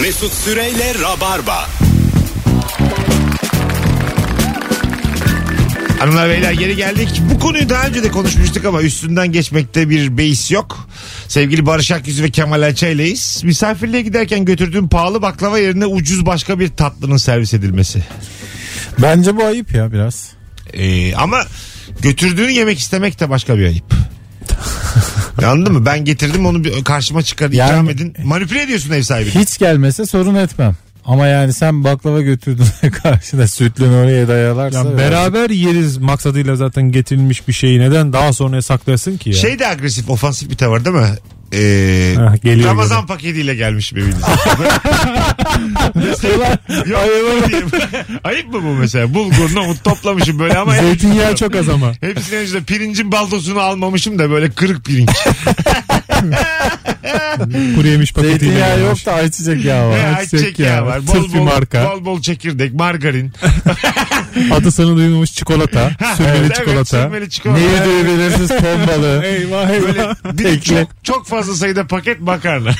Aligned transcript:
Mesut 0.00 0.32
Süreyle 0.32 0.94
Rabarba. 0.94 1.68
Hanımlar 5.98 6.30
beyler 6.30 6.52
geri 6.52 6.76
geldik. 6.76 7.22
Bu 7.34 7.38
konuyu 7.38 7.68
daha 7.68 7.86
önce 7.86 8.02
de 8.02 8.10
konuşmuştuk 8.10 8.64
ama 8.64 8.82
üstünden 8.82 9.32
geçmekte 9.32 9.90
bir 9.90 10.18
beis 10.18 10.50
yok. 10.50 10.88
Sevgili 11.28 11.66
Barış 11.66 11.90
Akyüz 11.90 12.22
ve 12.22 12.30
Kemal 12.30 12.62
Ayça 12.62 12.88
ileyiz. 12.88 13.40
Misafirliğe 13.44 14.02
giderken 14.02 14.44
götürdüğüm 14.44 14.88
pahalı 14.88 15.22
baklava 15.22 15.58
yerine 15.58 15.86
ucuz 15.86 16.26
başka 16.26 16.60
bir 16.60 16.68
tatlının 16.68 17.16
servis 17.16 17.54
edilmesi. 17.54 18.02
Bence 18.98 19.36
bu 19.36 19.44
ayıp 19.44 19.74
ya 19.74 19.92
biraz. 19.92 20.30
Ee, 20.72 21.14
ama 21.14 21.44
götürdüğünü 22.00 22.50
yemek 22.50 22.78
istemek 22.78 23.20
de 23.20 23.30
başka 23.30 23.58
bir 23.58 23.66
ayıp. 23.66 23.94
Anladın 25.46 25.72
mı? 25.72 25.86
Ben 25.86 26.04
getirdim 26.04 26.46
onu 26.46 26.64
bir 26.64 26.84
karşıma 26.84 27.22
çıkar 27.22 27.50
ikram 27.50 27.68
Yani- 27.68 27.90
edin. 27.90 28.14
Manipüle 28.24 28.62
ediyorsun 28.62 28.90
ev 28.90 29.02
sahibini. 29.02 29.34
Hiç 29.34 29.58
gelmese 29.58 30.06
sorun 30.06 30.34
etmem. 30.34 30.76
Ama 31.04 31.26
yani 31.26 31.52
sen 31.52 31.84
baklava 31.84 32.20
götürdün 32.20 32.64
karşına 33.02 33.48
sütlünü 33.48 33.96
oraya 33.96 34.28
dayalarsa. 34.28 34.78
Yani 34.78 34.98
beraber 34.98 35.50
yeriz 35.50 35.96
maksadıyla 35.98 36.56
zaten 36.56 36.92
getirilmiş 36.92 37.48
bir 37.48 37.52
şeyi 37.52 37.80
neden 37.80 38.12
daha 38.12 38.32
sonra 38.32 38.62
saklayasın 38.62 39.16
ki 39.16 39.30
ya? 39.30 39.36
Şey 39.36 39.58
de 39.58 39.66
agresif, 39.68 40.10
ofansif 40.10 40.50
bir 40.50 40.56
tavır 40.56 40.84
değil 40.84 40.96
mi? 40.96 41.06
Ee, 41.54 42.14
Hah, 42.16 42.42
geliyor 42.42 42.68
Ramazan 42.68 43.06
paketiyle 43.06 43.54
gelmiş 43.54 43.92
evinize. 43.92 44.18
Yok, 46.86 47.00
ayıp, 47.52 47.74
ayıp 48.24 48.48
mı 48.48 48.62
bu 48.62 48.74
mesela? 48.74 49.14
Bulgur, 49.14 49.54
nohut 49.54 49.84
toplamışım 49.84 50.38
böyle 50.38 50.58
ama 50.58 50.74
Zeytinyağı 50.74 51.36
çok 51.36 51.54
az 51.54 51.68
ama. 51.68 51.92
Hepsinin 52.00 52.40
önce 52.40 52.60
pirincin 52.60 53.12
baldosunu 53.12 53.60
almamışım 53.60 54.18
da 54.18 54.30
böyle 54.30 54.50
kırık 54.50 54.84
pirinç. 54.84 55.10
Kuru 57.74 57.86
yemiş 57.88 58.12
paketiyle 58.12 58.38
Zeytinyağı 58.38 58.76
gelmiş. 58.78 59.06
yok 59.06 59.14
da 59.14 59.18
ayçiçek 59.20 59.64
yağı 59.64 59.88
var. 59.88 60.14
Ayçiçek 60.18 60.58
yağı 60.58 60.86
var. 60.86 61.06
Bol 61.06 61.32
bol, 61.34 61.42
marka. 61.42 61.90
bol 61.90 62.04
bol 62.04 62.20
çekirdek, 62.22 62.74
margarin. 62.74 63.32
Adı 64.52 64.70
sana 64.72 64.96
duyulmuş 64.96 65.32
çikolata. 65.32 65.90
sürmeli 66.16 66.36
Evet, 66.38 66.54
çikolata. 66.54 66.84
sürmeli 67.02 67.30
çikolata. 67.30 67.60
Neyi 67.60 67.84
duyabilirsiniz 67.84 68.48
ton 68.48 68.86
balığı. 68.88 69.22
Eyvah 69.24 69.68
Böyle 69.68 70.00
eyvah. 70.00 70.38
de 70.38 70.60
çok, 70.60 71.04
çok 71.04 71.26
fazla 71.26 71.54
sayıda 71.54 71.86
paket 71.86 72.20
makarna. 72.20 72.70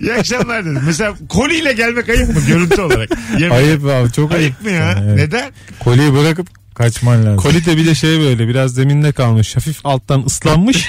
İyi 0.00 0.12
akşamlar 0.14 0.64
dedim. 0.64 0.82
Mesela 0.86 1.14
koliyle 1.28 1.72
gelmek 1.72 2.08
ayıp 2.08 2.28
mı 2.34 2.40
görüntü 2.48 2.80
olarak? 2.80 3.08
Yemek. 3.38 3.52
Ayıp 3.52 3.84
abi 3.86 4.12
çok 4.12 4.32
ayıp. 4.32 4.42
Ayıp 4.42 4.62
mı 4.62 4.70
ya? 4.70 4.98
Evet. 5.04 5.16
Neden? 5.16 5.50
Koliyi 5.80 6.12
bırakıp 6.14 6.48
kaçman 6.74 7.26
lazım. 7.26 7.36
Koli 7.36 7.66
de 7.66 7.76
bir 7.76 7.86
de 7.86 7.94
şey 7.94 8.20
böyle 8.20 8.48
biraz 8.48 8.74
zeminde 8.74 9.12
kalmış. 9.12 9.56
Hafif 9.56 9.86
alttan 9.86 10.22
ıslanmış. 10.26 10.76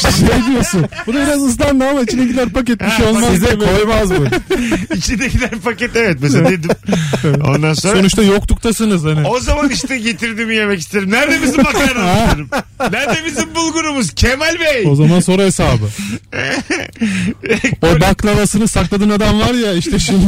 şey 0.00 0.46
diyorsun. 0.50 0.86
Bu 1.06 1.14
da 1.14 1.26
biraz 1.26 1.44
ıslandı 1.44 1.84
ama 1.88 2.00
içindekiler 2.00 2.48
paket 2.48 2.80
bir 2.80 2.90
şey 2.90 3.06
olmaz. 3.06 3.30
Size 3.30 3.58
koymaz 3.58 4.10
bu. 4.10 4.26
İçindekiler 4.94 5.50
paket 5.50 5.96
evet 5.96 6.16
mesela 6.20 6.50
dedim. 6.50 6.70
Ondan 7.48 7.74
sonra 7.74 7.96
Sonuçta 7.96 8.22
yokluktasınız 8.22 9.04
hani. 9.04 9.28
o 9.28 9.40
zaman 9.40 9.70
işte 9.70 9.98
getirdiğimi 9.98 10.54
yemek 10.54 10.80
isterim. 10.80 11.10
Nerede 11.10 11.42
bizim 11.42 11.62
makarnamız 11.62 12.26
isterim? 12.28 12.48
Nerede 12.92 13.24
bizim 13.26 13.54
bulgurumuz? 13.54 14.14
Kemal 14.14 14.60
Bey. 14.60 14.84
O 14.86 14.94
zaman 14.94 15.20
sonra 15.20 15.42
hesabı. 15.42 15.84
o 17.82 18.00
baklavasını 18.00 18.68
sakladığın 18.68 19.10
adam 19.10 19.40
var 19.40 19.54
ya 19.54 19.72
işte 19.72 19.98
şimdi. 19.98 20.24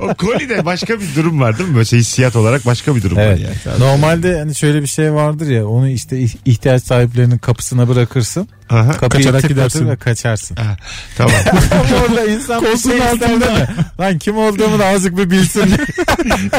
O 0.00 0.14
kolide 0.14 0.64
başka 0.64 1.00
bir 1.00 1.06
durum 1.16 1.40
var 1.40 1.58
değil 1.58 1.68
mi? 1.68 1.76
Böyle 1.76 1.86
hissiyat 1.98 2.36
olarak 2.36 2.66
başka 2.66 2.96
bir 2.96 3.02
durum 3.02 3.18
Evet. 3.18 3.37
var 3.37 3.37
yani. 3.40 3.80
Normalde 3.80 4.38
hani 4.38 4.54
şöyle 4.54 4.82
bir 4.82 4.86
şey 4.86 5.12
vardır 5.12 5.46
ya 5.50 5.66
onu 5.66 5.88
işte 5.88 6.16
ih- 6.20 6.36
ihtiyaç 6.44 6.82
sahiplerinin 6.82 7.38
kapısına 7.38 7.88
bırakırsın. 7.88 8.48
Aha. 8.70 8.92
Kapıyı 8.92 9.24
Kaçarak 9.24 9.48
gidersin. 9.48 9.88
ve 9.88 9.96
kaçarsın. 9.96 10.56
Ha, 10.56 10.76
tamam. 11.16 11.34
Ama 11.72 12.02
orada 12.08 12.24
insan 12.26 12.62
bir 12.62 12.66
Koltuğun 12.66 12.90
şey 12.90 13.02
altında. 13.02 13.20
değil 13.28 13.58
mi? 13.58 13.66
Lan 14.00 14.18
kim 14.18 14.36
olduğumu 14.38 14.78
da 14.78 14.86
azıcık 14.86 15.18
bir 15.18 15.30
bilsin. 15.30 15.62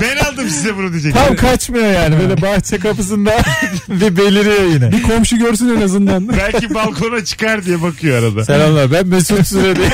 ben 0.02 0.17
aldım 0.25 0.50
size 0.50 0.77
bunu 0.77 0.91
diyecek. 0.91 1.13
Tam 1.13 1.35
kaçmıyor 1.35 1.85
yani 1.91 2.19
böyle 2.19 2.41
bahçe 2.41 2.77
kapısında 2.79 3.31
bir 3.90 4.17
beliriyor 4.17 4.63
yine. 4.73 4.91
bir 4.91 5.03
komşu 5.03 5.38
görsün 5.38 5.78
en 5.78 5.81
azından. 5.81 6.29
Belki 6.29 6.73
balkona 6.73 7.25
çıkar 7.25 7.66
diye 7.66 7.81
bakıyor 7.81 8.23
arada. 8.23 8.46
Selamlar 8.46 8.91
ben 8.91 9.07
Mesut 9.07 9.47
Süreli. 9.47 9.90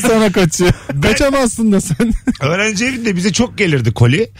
Sana 0.00 0.32
kaçıyor. 0.32 0.70
Kaçamazsın 1.02 1.72
da 1.72 1.80
sen. 1.80 2.12
Öğrenci 2.40 2.84
evinde 2.84 3.16
bize 3.16 3.32
çok 3.32 3.58
gelirdi 3.58 3.92
koli. 3.94 4.30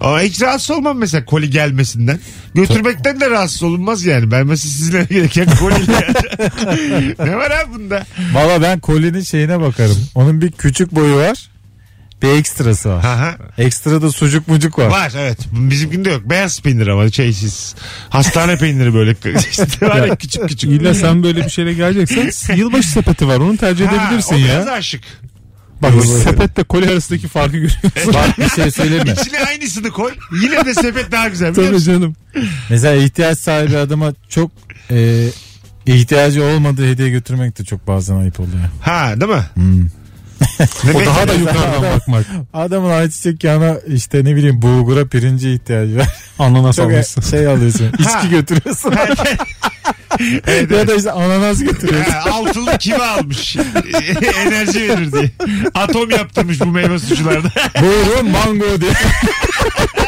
Ama 0.00 0.20
hiç 0.20 0.42
rahatsız 0.42 0.70
olmam 0.70 0.98
mesela 0.98 1.07
koli 1.26 1.50
gelmesinden. 1.50 2.18
Götürmekten 2.54 3.20
de 3.20 3.30
rahatsız 3.30 3.62
olunmaz 3.62 4.04
yani. 4.04 4.30
Ben 4.30 4.46
mesela 4.46 4.70
sizinle 4.70 5.04
gelirken 5.10 5.46
koliyle. 5.60 6.06
ne 7.24 7.36
var 7.36 7.50
abi 7.50 7.74
bunda? 7.74 8.06
Valla 8.32 8.62
ben 8.62 8.80
kolinin 8.80 9.22
şeyine 9.22 9.60
bakarım. 9.60 9.96
Onun 10.14 10.40
bir 10.40 10.52
küçük 10.52 10.94
boyu 10.94 11.16
var. 11.16 11.48
Bir 12.22 12.28
ekstrası 12.28 12.88
var. 12.88 13.04
Aha. 13.04 13.36
Ekstra 13.58 14.02
da 14.02 14.12
sucuk 14.12 14.48
mucuk 14.48 14.78
var. 14.78 14.86
Var 14.86 15.12
evet. 15.16 15.38
Bizimkinde 15.52 16.10
yok. 16.10 16.22
Beyaz 16.30 16.60
peynir 16.60 16.86
ama 16.86 17.10
şeysiz. 17.10 17.74
Hastane 18.08 18.56
peyniri 18.58 18.94
böyle. 18.94 19.10
işte 19.50 19.86
var 19.88 20.06
ya 20.06 20.16
küçük 20.16 20.48
küçük. 20.48 20.70
İlla 20.70 20.94
sen 20.94 21.22
böyle 21.22 21.44
bir 21.44 21.50
şeyle 21.50 21.72
geleceksen 21.74 22.56
yılbaşı 22.56 22.88
sepeti 22.88 23.28
var 23.28 23.36
onu 23.36 23.56
tercih 23.56 23.86
Ha, 23.86 23.94
edebilirsin 24.04 24.34
o 24.34 24.38
biraz 24.38 24.66
ya. 24.66 24.72
aşık. 24.72 25.02
Bak 25.82 25.92
sepetle 26.24 26.62
koli 26.64 26.90
arasındaki 26.90 27.28
farkı 27.28 27.52
görüyorsun. 27.52 27.90
Bak 28.14 28.38
bir 28.38 28.48
şey 28.48 28.70
söyleyeyim 28.70 29.04
mi? 29.04 29.14
İçine 29.22 29.38
aynısını 29.44 29.90
koy. 29.90 30.12
Yine 30.42 30.64
de 30.64 30.74
sepet 30.74 31.12
daha 31.12 31.28
güzel. 31.28 31.52
biliyor 31.52 31.66
Tabii 31.66 31.74
musun? 31.74 31.92
canım. 31.92 32.16
Mesela 32.70 32.94
ihtiyaç 32.94 33.38
sahibi 33.38 33.76
adama 33.78 34.12
çok 34.28 34.50
e, 34.90 35.26
ihtiyacı 35.86 36.44
olmadığı 36.44 36.90
hediye 36.90 37.10
götürmek 37.10 37.58
de 37.58 37.64
çok 37.64 37.86
bazen 37.86 38.16
ayıp 38.16 38.40
oluyor. 38.40 38.64
Ha 38.80 39.14
değil 39.20 39.32
mi? 39.32 39.44
Hmm. 39.54 39.86
O 40.94 41.06
daha 41.06 41.28
da 41.28 41.32
yukarıdan 41.34 41.82
bakmak. 41.82 42.26
Adamın 42.52 42.90
ayçiçek 42.90 43.44
yağına 43.44 43.76
işte 43.86 44.24
ne 44.24 44.36
bileyim 44.36 44.62
bulgura 44.62 45.06
pirinci 45.06 45.50
ihtiyacı 45.52 45.96
var. 45.98 46.08
Ananas 46.38 46.76
Çok 46.76 46.84
almışsın. 46.84 47.20
şey 47.22 47.46
alıyorsun. 47.46 47.92
İçki 47.98 48.30
götürüyorsun. 48.30 48.94
Evet, 50.46 50.70
ya 50.70 50.88
da 50.88 50.94
işte 50.94 51.12
ananas 51.12 51.58
götürüyorsun. 51.60 52.12
Ha, 52.12 52.30
altılı 52.32 52.78
kimi 52.78 53.02
almış? 53.02 53.56
Enerji 54.46 54.88
verir 54.88 55.12
diye. 55.12 55.30
Atom 55.74 56.10
yaptırmış 56.10 56.60
bu 56.60 56.66
meyve 56.66 56.98
suçlarda. 56.98 57.48
Buyurun 57.80 58.30
mango 58.30 58.80
diye. 58.80 58.90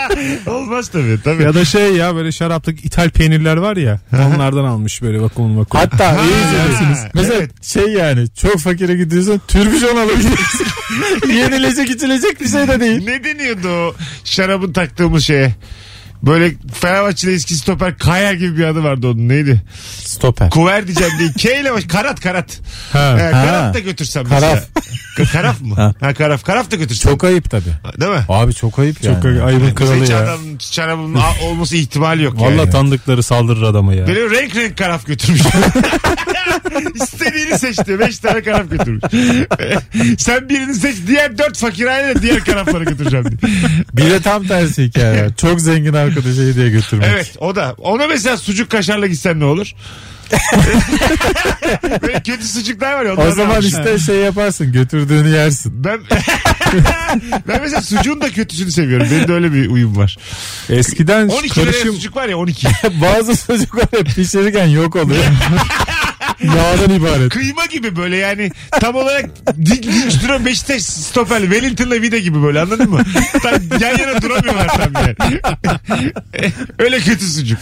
Olmaz 0.46 0.88
tabii. 0.88 1.18
tabii. 1.24 1.42
Ya 1.42 1.54
da 1.54 1.64
şey 1.64 1.92
ya 1.96 2.14
böyle 2.14 2.32
şaraplık 2.32 2.84
ithal 2.84 3.10
peynirler 3.10 3.56
var 3.56 3.76
ya. 3.76 4.00
onlardan 4.34 4.64
almış 4.64 5.02
böyle 5.02 5.20
vakumlu 5.20 5.60
vakumlu. 5.60 5.82
Hatta 5.84 6.08
Ha, 6.08 6.22
iyice 6.22 7.08
Mesela 7.14 7.34
evet. 7.34 7.64
şey 7.64 7.86
yani 7.86 8.28
çok 8.34 8.58
fakire 8.58 8.94
gidiyorsun 8.94 9.40
türbüşon 9.48 9.96
alabiliyorsun. 9.96 10.66
Yenilecek 11.28 11.90
içilecek 11.90 12.40
bir 12.40 12.48
şey 12.48 12.68
de 12.68 12.80
değil. 12.80 13.04
ne 13.06 13.24
deniyordu 13.24 13.68
o 13.68 13.94
şarabın 14.24 14.72
taktığımız 14.72 15.24
şeye? 15.24 15.54
Böyle 16.22 16.52
Fenerbahçe'de 16.74 17.32
eski 17.32 17.54
stoper 17.54 17.98
Kaya 17.98 18.34
gibi 18.34 18.56
bir 18.58 18.64
adı 18.64 18.84
vardı 18.84 19.06
onun 19.08 19.28
neydi? 19.28 19.62
Stoper. 20.04 20.50
Kuver 20.50 20.86
diyeceğim 20.86 21.12
değil. 21.18 21.32
K 21.38 21.60
ile 21.60 21.72
baş. 21.72 21.84
Karat 21.84 22.20
karat. 22.20 22.60
Ha. 22.92 23.16
Ee, 23.20 23.30
karat 23.30 23.74
da 23.74 23.78
götürsem 23.78 24.24
Karaf. 24.24 24.42
mesela. 24.54 24.66
Karaf 25.32 25.60
mı? 25.60 25.74
Ha. 25.74 25.94
ha. 26.00 26.14
karaf. 26.14 26.44
Karaf 26.44 26.70
da 26.70 26.76
götürsem. 26.76 27.12
Çok 27.12 27.24
ayıp 27.24 27.50
tabii. 27.50 28.00
Değil 28.00 28.12
mi? 28.12 28.24
Abi 28.28 28.54
çok 28.54 28.78
ayıp 28.78 29.04
yani. 29.04 29.14
Çok 29.16 29.24
ayıbın 29.46 29.74
kralı 29.74 30.02
Hiç 30.02 30.10
ya. 30.10 30.18
adamın 30.18 30.58
şarabının 30.58 31.14
a- 31.14 31.44
olması 31.44 31.76
ihtimali 31.76 32.22
yok 32.22 32.40
Valla 32.40 32.50
yani. 32.54 32.70
tanıdıkları 32.70 33.22
saldırır 33.22 33.62
adama 33.62 33.94
ya. 33.94 34.06
Böyle 34.06 34.30
renk 34.40 34.56
renk 34.56 34.78
karaf 34.78 35.06
götürmüş. 35.06 35.40
İstediğini 36.94 37.58
seçti. 37.58 37.98
Beş 37.98 38.18
tane 38.18 38.42
karaf 38.42 38.70
götürmüş. 38.70 39.02
Sen 40.18 40.48
birini 40.48 40.74
seç. 40.74 40.96
Diğer 41.06 41.38
dört 41.38 41.58
fakir 41.58 41.86
aile 41.86 42.22
diğer 42.22 42.44
karafları 42.44 42.84
götüreceğim 42.84 43.24
diye. 43.24 43.52
Bir 43.92 44.10
de 44.10 44.20
tam 44.22 44.46
tersi 44.46 44.84
hikaye. 44.84 45.28
Çok 45.36 45.60
zengin 45.60 45.92
arkadaşa 46.10 46.42
hediye 46.42 46.68
götürmek. 46.68 47.06
Evet 47.10 47.36
o 47.38 47.56
da. 47.56 47.74
Ona 47.78 48.06
mesela 48.06 48.36
sucuk 48.36 48.70
kaşarla 48.70 49.06
gitsen 49.06 49.40
ne 49.40 49.44
olur? 49.44 49.74
Böyle 52.02 52.22
kötü 52.22 52.46
sucuklar 52.46 52.92
var 52.92 53.04
ya. 53.04 53.12
O 53.12 53.14
onlardan 53.14 53.30
zaman 53.30 53.54
almış. 53.54 53.66
işte 53.66 53.98
şey 53.98 54.16
yaparsın 54.16 54.72
götürdüğünü 54.72 55.28
yersin. 55.28 55.84
Ben 55.84 56.00
ben 57.48 57.60
mesela 57.62 57.82
sucuğun 57.82 58.20
da 58.20 58.30
kötüsünü 58.30 58.70
seviyorum. 58.70 59.06
Benim 59.10 59.28
de 59.28 59.32
öyle 59.32 59.52
bir 59.52 59.68
uyum 59.68 59.96
var. 59.96 60.18
Eskiden 60.70 61.28
12 61.28 61.60
liraya 61.60 61.72
karışım 61.72 61.94
sucuk 61.94 62.16
var 62.16 62.28
ya 62.28 62.36
12. 62.36 62.66
Bazı 63.02 63.46
çocuklar 63.46 63.86
hep 63.90 64.06
pişirirken 64.06 64.66
yok 64.66 64.96
oluyor. 64.96 65.24
Yağdan 66.42 66.94
ibaret. 66.94 67.28
Kıyma 67.28 67.66
gibi 67.66 67.96
böyle 67.96 68.16
yani 68.16 68.50
tam 68.70 68.94
olarak 68.94 69.30
dik, 69.66 69.82
dik 69.82 70.22
duran 70.22 70.46
Beşiktaş 70.46 70.82
stoperli 70.82 71.44
Wellington'la 71.50 72.02
Vida 72.02 72.18
gibi 72.18 72.42
böyle 72.42 72.60
anladın 72.60 72.90
mı? 72.90 73.00
Tam 73.42 73.80
yan 73.80 73.98
yana 73.98 74.22
duramıyorlar 74.22 74.68
tam 74.68 74.92
yani. 74.94 75.16
Öyle 76.78 76.98
kötü 77.00 77.24
sucuk. 77.24 77.58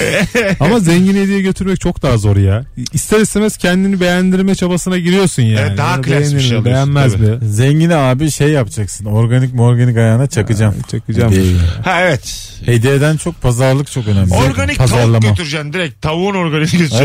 Ama 0.60 0.80
zengin 0.80 1.16
hediye 1.16 1.40
götürmek 1.42 1.80
çok 1.80 2.02
daha 2.02 2.16
zor 2.18 2.36
ya. 2.36 2.64
İster 2.92 3.20
istemez 3.20 3.56
kendini 3.56 4.00
beğendirme 4.00 4.54
çabasına 4.54 4.98
giriyorsun 4.98 5.42
yani. 5.42 5.66
Evet, 5.68 5.78
daha 5.78 5.90
Yani 5.90 6.02
klas 6.02 6.18
bir 6.18 6.24
şey 6.24 6.34
alıyorsun, 6.34 6.64
Beğenmez 6.64 7.12
tabii. 7.12 7.22
mi? 7.26 7.38
Zengini 7.42 7.94
abi 7.94 8.30
şey 8.30 8.48
yapacaksın. 8.48 9.04
Organik 9.04 9.54
morganik 9.54 9.96
ayağına 9.96 10.26
çakacaksın. 10.26 10.80
Ha, 10.80 10.88
çakacağım. 10.88 11.32
Hediyeyi. 11.32 11.56
Ha 11.84 12.00
evet. 12.00 12.50
Hediyeden 12.66 13.16
çok 13.16 13.42
pazarlık 13.42 13.90
çok 13.90 14.06
önemli. 14.08 14.34
Organik 14.34 14.78
tavuk 14.78 15.22
götüreceksin 15.22 15.72
direkt. 15.72 16.02
Tavuğun 16.02 16.34
organik 16.34 16.72
götüreceksin. 16.72 17.04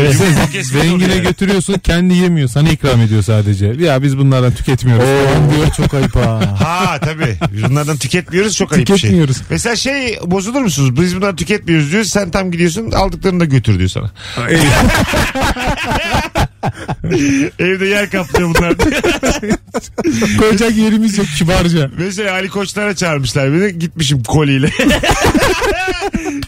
Evet. 0.54 0.66
Zengin 0.66 1.09
evine 1.10 1.22
götürüyorsun 1.22 1.74
kendi 1.74 2.14
yemiyor 2.14 2.48
sana 2.48 2.68
ikram 2.68 3.00
ediyor 3.00 3.22
sadece. 3.22 3.66
Ya 3.66 4.02
biz 4.02 4.18
bunlardan 4.18 4.52
tüketmiyoruz. 4.52 5.04
falan 5.04 5.50
diyor. 5.50 5.66
Oo, 5.66 5.70
çok 5.76 5.94
ayıp 5.94 6.16
ha. 6.16 6.40
Ha 6.60 6.98
tabii. 7.00 7.36
Bunlardan 7.68 7.96
tüketmiyoruz 7.96 8.56
çok 8.56 8.72
ayıp 8.72 8.82
bir 8.82 8.86
şey. 8.86 8.96
Tüketmiyoruz. 8.96 9.36
Mesela 9.50 9.76
şey 9.76 10.18
bozulur 10.26 10.60
musunuz? 10.60 11.00
Biz 11.00 11.16
bunları 11.16 11.36
tüketmiyoruz 11.36 11.92
diyor. 11.92 12.04
Sen 12.04 12.30
tam 12.30 12.50
gidiyorsun 12.50 12.90
aldıklarını 12.90 13.40
da 13.40 13.44
götür 13.44 13.78
diyor 13.78 13.88
sana. 13.88 14.10
Evde 17.58 17.86
yer 17.86 18.10
kaplıyor 18.10 18.54
bunlar. 18.54 18.74
Koyacak 20.38 20.76
yerimiz 20.76 21.18
yok 21.18 21.26
kibarca. 21.38 21.90
Mesela 21.98 22.32
Ali 22.32 22.48
Koçlar'a 22.48 22.96
çağırmışlar 22.96 23.52
beni. 23.52 23.78
Gitmişim 23.78 24.22
koliyle. 24.22 24.70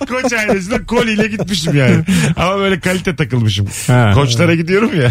Koç 0.08 0.32
ailesine 0.32 0.84
koliyle 0.84 1.26
gitmişim 1.26 1.76
yani. 1.76 2.04
Ama 2.36 2.58
böyle 2.58 2.80
kalite 2.80 3.16
takılmışım. 3.16 3.68
Ha. 3.86 4.12
Koçlara 4.14 4.51
gidiyorum 4.54 5.00
ya. 5.00 5.10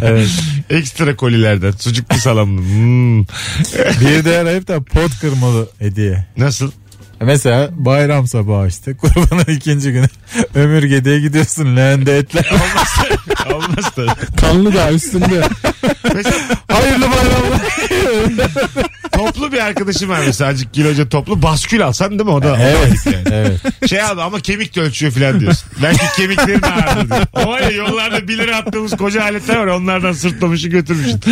Ekstra 0.69 1.15
kolilerden. 1.15 1.71
Sucuklu 1.71 2.17
salamlı. 2.17 2.61
Hmm. 2.61 3.21
Bir 4.01 4.25
de 4.25 4.37
arayıp 4.37 4.67
da 4.67 4.83
pot 4.83 5.19
kırmalı 5.21 5.69
hediye. 5.79 6.25
Nasıl? 6.37 6.71
Mesela 7.21 7.69
bayram 7.73 8.27
sabahı 8.27 8.67
işte 8.67 8.93
kurbanın 8.97 9.55
ikinci 9.55 9.91
günü 9.91 10.07
ömürgedeye 10.55 11.19
gidiyorsun 11.19 11.75
leğende 11.75 12.17
etler. 12.17 12.51
Olmaz 13.53 13.97
da. 13.97 14.15
Kanlı 14.41 14.73
da 14.73 14.91
üstünde. 14.91 15.41
Mesela 16.15 16.35
Hayırlı 16.67 17.05
bayramlar. 17.11 17.61
Toplu 19.25 19.51
bir 19.51 19.59
arkadaşım 19.65 20.09
var 20.09 20.19
mesela 20.27 20.49
azıcık 20.49 20.73
kiloca 20.73 21.09
toplu 21.09 21.41
baskül 21.41 21.85
alsan 21.85 22.09
değil 22.11 22.21
mi 22.21 22.29
o 22.29 22.41
da? 22.43 22.57
Evet. 22.61 23.05
yani. 23.05 23.23
evet. 23.31 23.89
Şey 23.89 24.03
abi 24.03 24.21
ama 24.21 24.39
kemik 24.39 24.75
de 24.75 24.81
ölçüyor 24.81 25.11
falan 25.11 25.39
diyorsun. 25.39 25.69
Belki 25.83 26.05
kemiklerin 26.17 26.61
ağrıdır 26.61 27.09
diyor. 27.09 27.25
O 27.33 27.49
var 27.49 27.59
ya 27.61 27.69
yollarda 27.71 28.27
1 28.27 28.37
lira 28.37 28.57
attığımız 28.57 28.97
koca 28.97 29.23
aletler 29.23 29.55
var 29.55 29.67
onlardan 29.67 30.11
sırtlamışı 30.13 30.67
götürmüşsün. 30.69 31.21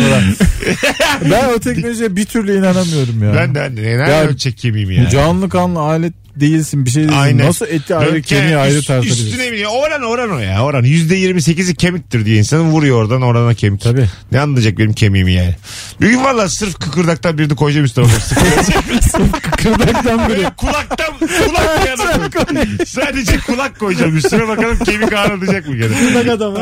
Ben 1.30 1.48
o 1.56 1.58
teknolojiye 1.58 2.16
bir 2.16 2.24
türlü 2.24 2.58
inanamıyorum 2.58 3.22
ya. 3.24 3.34
ben 3.34 3.54
de 3.54 3.60
ben 3.60 3.76
de. 3.76 3.82
Nereden 3.82 4.08
Ya- 4.08 4.22
ölçecek 4.24 4.58
kemiğimi 4.58 4.90
Bu 4.96 5.00
yani? 5.00 5.10
Canlı 5.10 5.48
kanlı 5.48 5.80
alet 5.80 6.12
değilsin 6.36 6.86
bir 6.86 6.90
şey 6.90 7.02
değilsin. 7.02 7.18
Aynen. 7.18 7.46
Nasıl 7.46 7.66
eti 7.66 7.94
ayrı 7.94 8.14
Röntgen, 8.14 8.38
kemiği 8.38 8.56
ayrı 8.56 8.82
tartabilirsin? 8.82 9.26
Üstüne 9.26 9.52
biniyor. 9.52 9.70
Oran 9.74 10.02
oran 10.02 10.30
o 10.32 10.38
ya. 10.38 10.62
Oran. 10.64 10.84
%28'i 10.84 11.74
kemiktir 11.74 12.24
diye 12.24 12.36
insanın 12.38 12.70
vuruyor 12.70 12.96
oradan 12.96 13.22
orana 13.22 13.54
kemik. 13.54 13.80
Tabii. 13.80 14.06
Ne 14.32 14.40
anlayacak 14.40 14.78
benim 14.78 14.92
kemiğimi 14.92 15.32
yani. 15.32 15.54
Gün 16.00 16.24
valla 16.24 16.48
sırf 16.48 16.74
kıkırdaktan 16.74 17.38
birini 17.38 17.56
koyacağım 17.56 17.84
üstüne. 17.86 18.06
Sıfır. 18.06 19.30
Kırdaktan 19.56 20.28
biri. 20.28 20.46
Kulaktan 20.56 21.18
kulak 21.18 21.86
yanı. 21.86 22.86
Sadece 22.86 23.38
kulak 23.38 23.78
koyacağım 23.78 24.16
üstüne 24.16 24.48
bakalım 24.48 24.78
kemik 24.78 25.12
ağrılayacak 25.12 25.68
mı 25.68 25.76
gene. 25.76 26.32
adam 26.32 26.54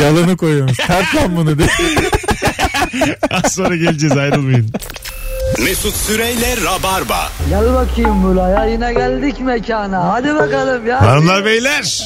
Yalanı 0.00 0.36
koyuyormuş. 0.36 0.76
Tert 0.76 1.14
lan 1.14 1.36
bunu 1.36 1.58
diye. 1.58 1.68
Az 3.30 3.52
sonra 3.54 3.76
geleceğiz 3.76 4.16
ayrılmayın. 4.16 4.70
Mesut 5.64 5.94
Süreyle 5.96 6.56
Rabarba. 6.64 7.32
Gel 7.48 7.74
bakayım 7.74 8.22
buraya 8.22 8.64
yine 8.66 8.92
geldik 8.92 9.40
mekana. 9.40 10.12
Hadi 10.12 10.34
bakalım 10.34 10.86
ya. 10.86 11.02
Hanımlar 11.02 11.44
beyler 11.44 12.04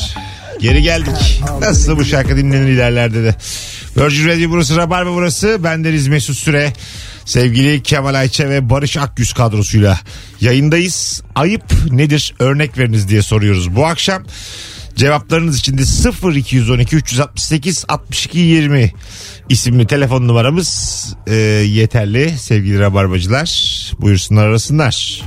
geri 0.61 0.83
geldik. 0.83 1.43
Nasıl 1.61 1.97
bu 1.97 2.05
şarkı 2.05 2.37
dinlenir 2.37 2.69
ilerlerde 2.69 3.25
de. 3.25 3.35
Virgin 3.97 4.29
Radio 4.29 4.51
burası 4.51 4.77
Rabarba 4.77 5.15
burası. 5.15 5.65
Bendeniz 5.65 6.09
Mesut 6.09 6.37
Süre. 6.37 6.73
Sevgili 7.25 7.83
Kemal 7.83 8.15
Ayça 8.15 8.49
ve 8.49 8.71
Barış 8.71 8.97
Akgüz 8.97 9.33
kadrosuyla 9.33 9.99
yayındayız. 10.41 11.23
Ayıp 11.35 11.63
nedir 11.91 12.35
örnek 12.39 12.79
veriniz 12.79 13.09
diye 13.09 13.23
soruyoruz 13.23 13.77
bu 13.77 13.87
akşam. 13.87 14.23
Cevaplarınız 14.99 15.59
için 15.59 15.79
de 15.79 15.83
0212 16.37 16.97
368 16.97 17.85
62 17.89 18.39
20 18.39 18.93
isimli 19.49 19.87
telefon 19.87 20.29
numaramız 20.29 21.05
e, 21.27 21.35
yeterli 21.35 22.39
sevgili 22.39 22.81
rabarbacılar. 22.81 23.49
Buyursunlar 24.01 24.47
arasınlar. 24.47 25.23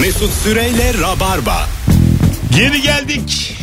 Mesut 0.00 0.32
Süreyle 0.32 0.94
Rabarba. 0.94 1.68
Geri 2.56 2.82
geldik. 2.82 3.56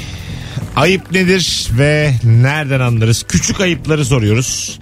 Ayıp 0.75 1.11
nedir 1.11 1.67
ve 1.77 2.13
nereden 2.23 2.79
anlarız? 2.79 3.23
Küçük 3.27 3.61
ayıpları 3.61 4.05
soruyoruz. 4.05 4.79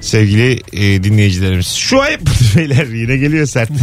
Sevgili 0.00 0.60
e, 0.72 1.02
dinleyicilerimiz. 1.02 1.66
Şu 1.66 2.00
ayıp 2.00 2.20
beyler 2.56 2.86
yine 2.86 3.16
geliyor 3.16 3.46
sert. 3.46 3.70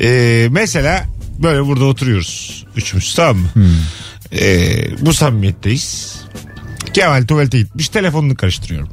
E, 0.00 0.48
mesela 0.50 1.04
böyle 1.38 1.66
burada 1.66 1.84
oturuyoruz. 1.84 2.64
Üçümüz 2.76 3.14
tamam 3.14 3.36
mı? 3.36 3.48
E, 4.32 5.06
bu 5.06 5.14
samimiyetteyiz. 5.14 6.20
Kemal 6.92 7.26
tuvalete 7.26 7.58
gitmiş 7.58 7.88
telefonunu 7.88 8.36
karıştırıyorum. 8.36 8.88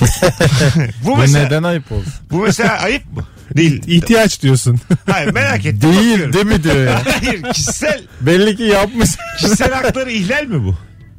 bu 1.04 1.16
mesela, 1.16 1.44
neden 1.44 1.62
ayıp 1.62 1.92
olsun? 1.92 2.12
bu 2.30 2.36
mesela 2.42 2.78
ayıp 2.78 3.16
mı? 3.16 3.24
Değil. 3.56 3.82
İhtiyaç 3.86 4.42
diyorsun. 4.42 4.80
Hayır 5.10 5.32
merak 5.32 5.66
ettim. 5.66 5.82
Değil 5.82 6.10
bakıyorum. 6.10 6.32
değil 6.32 6.46
mi 6.46 6.62
diyor 6.64 6.86
ya. 6.86 7.02
Hayır 7.22 7.42
kişisel 7.52 8.02
Belli 8.20 8.56
ki 8.56 8.62
yapmış. 8.62 9.10
Kişisel 9.38 9.72
hakları 9.72 10.10
ihlal 10.10 10.44
mi 10.44 10.64
bu? 10.64 10.76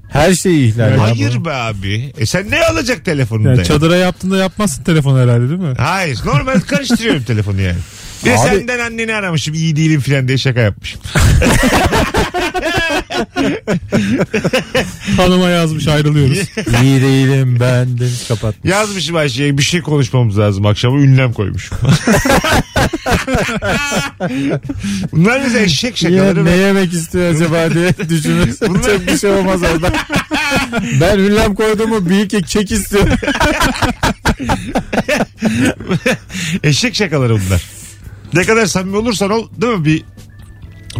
Her 0.09 0.33
şeyi 0.33 0.67
ihlal. 0.67 0.91
ya. 0.91 1.01
Hayır 1.01 1.45
be 1.45 1.53
abi. 1.53 2.13
E 2.17 2.25
sen 2.25 2.51
ne 2.51 2.65
alacak 2.65 3.05
telefonunda? 3.05 3.49
Yani 3.49 3.59
ya? 3.59 3.65
çadıra 3.65 3.95
yaptığında 3.95 4.37
yapmazsın 4.37 4.83
telefon 4.83 5.19
herhalde 5.19 5.49
değil 5.49 5.59
mi? 5.59 5.73
Hayır. 5.77 6.19
Normal 6.25 6.59
karıştırıyorum 6.59 7.23
telefonu 7.23 7.61
yani. 7.61 7.79
Bir 8.25 8.29
de 8.29 8.37
Abi- 8.37 8.47
senden 8.49 8.79
anneni 8.79 9.15
aramışım 9.15 9.53
iyi 9.53 9.75
değilim 9.75 10.01
filan 10.01 10.27
diye 10.27 10.37
şaka 10.37 10.59
yapmışım. 10.59 11.01
Hanıma 15.17 15.49
yazmış 15.49 15.87
ayrılıyoruz. 15.87 16.37
İyi 16.83 17.01
değilim 17.01 17.57
ben 17.59 17.97
demiş 17.99 18.27
kapat. 18.27 18.55
Yazmışım 18.63 19.15
Ayşe'ye 19.15 19.57
bir 19.57 19.63
şey 19.63 19.81
konuşmamız 19.81 20.39
lazım 20.39 20.65
akşama 20.65 20.97
ünlem 20.99 21.33
koymuşum. 21.33 21.77
Bunlar 25.11 25.39
mesela 25.39 25.59
eşek 25.59 26.03
Ya 26.03 26.09
şakaları. 26.11 26.45
ne 26.45 26.51
ve- 26.51 26.55
yemek 26.57 26.93
istiyor 26.93 27.33
acaba 27.35 27.73
diye. 27.73 27.89
Bunlar- 28.69 28.83
Çok 28.83 29.07
bir 29.07 29.17
şey 29.17 29.29
olmaz 29.29 29.61
orada. 29.73 29.93
ben 31.01 31.19
ünlem 31.19 31.55
koyduğumu 31.55 32.09
bir 32.09 32.19
iki 32.19 32.41
kek 32.41 32.71
istiyorum. 32.71 33.13
Eşek 36.63 36.95
şakaları 36.95 37.33
bunlar. 37.33 37.61
Ne 38.33 38.43
kadar 38.43 38.65
samimi 38.65 38.97
olursan 38.97 39.29
ol 39.31 39.47
değil 39.61 39.73
mi 39.77 39.85
bir 39.85 40.03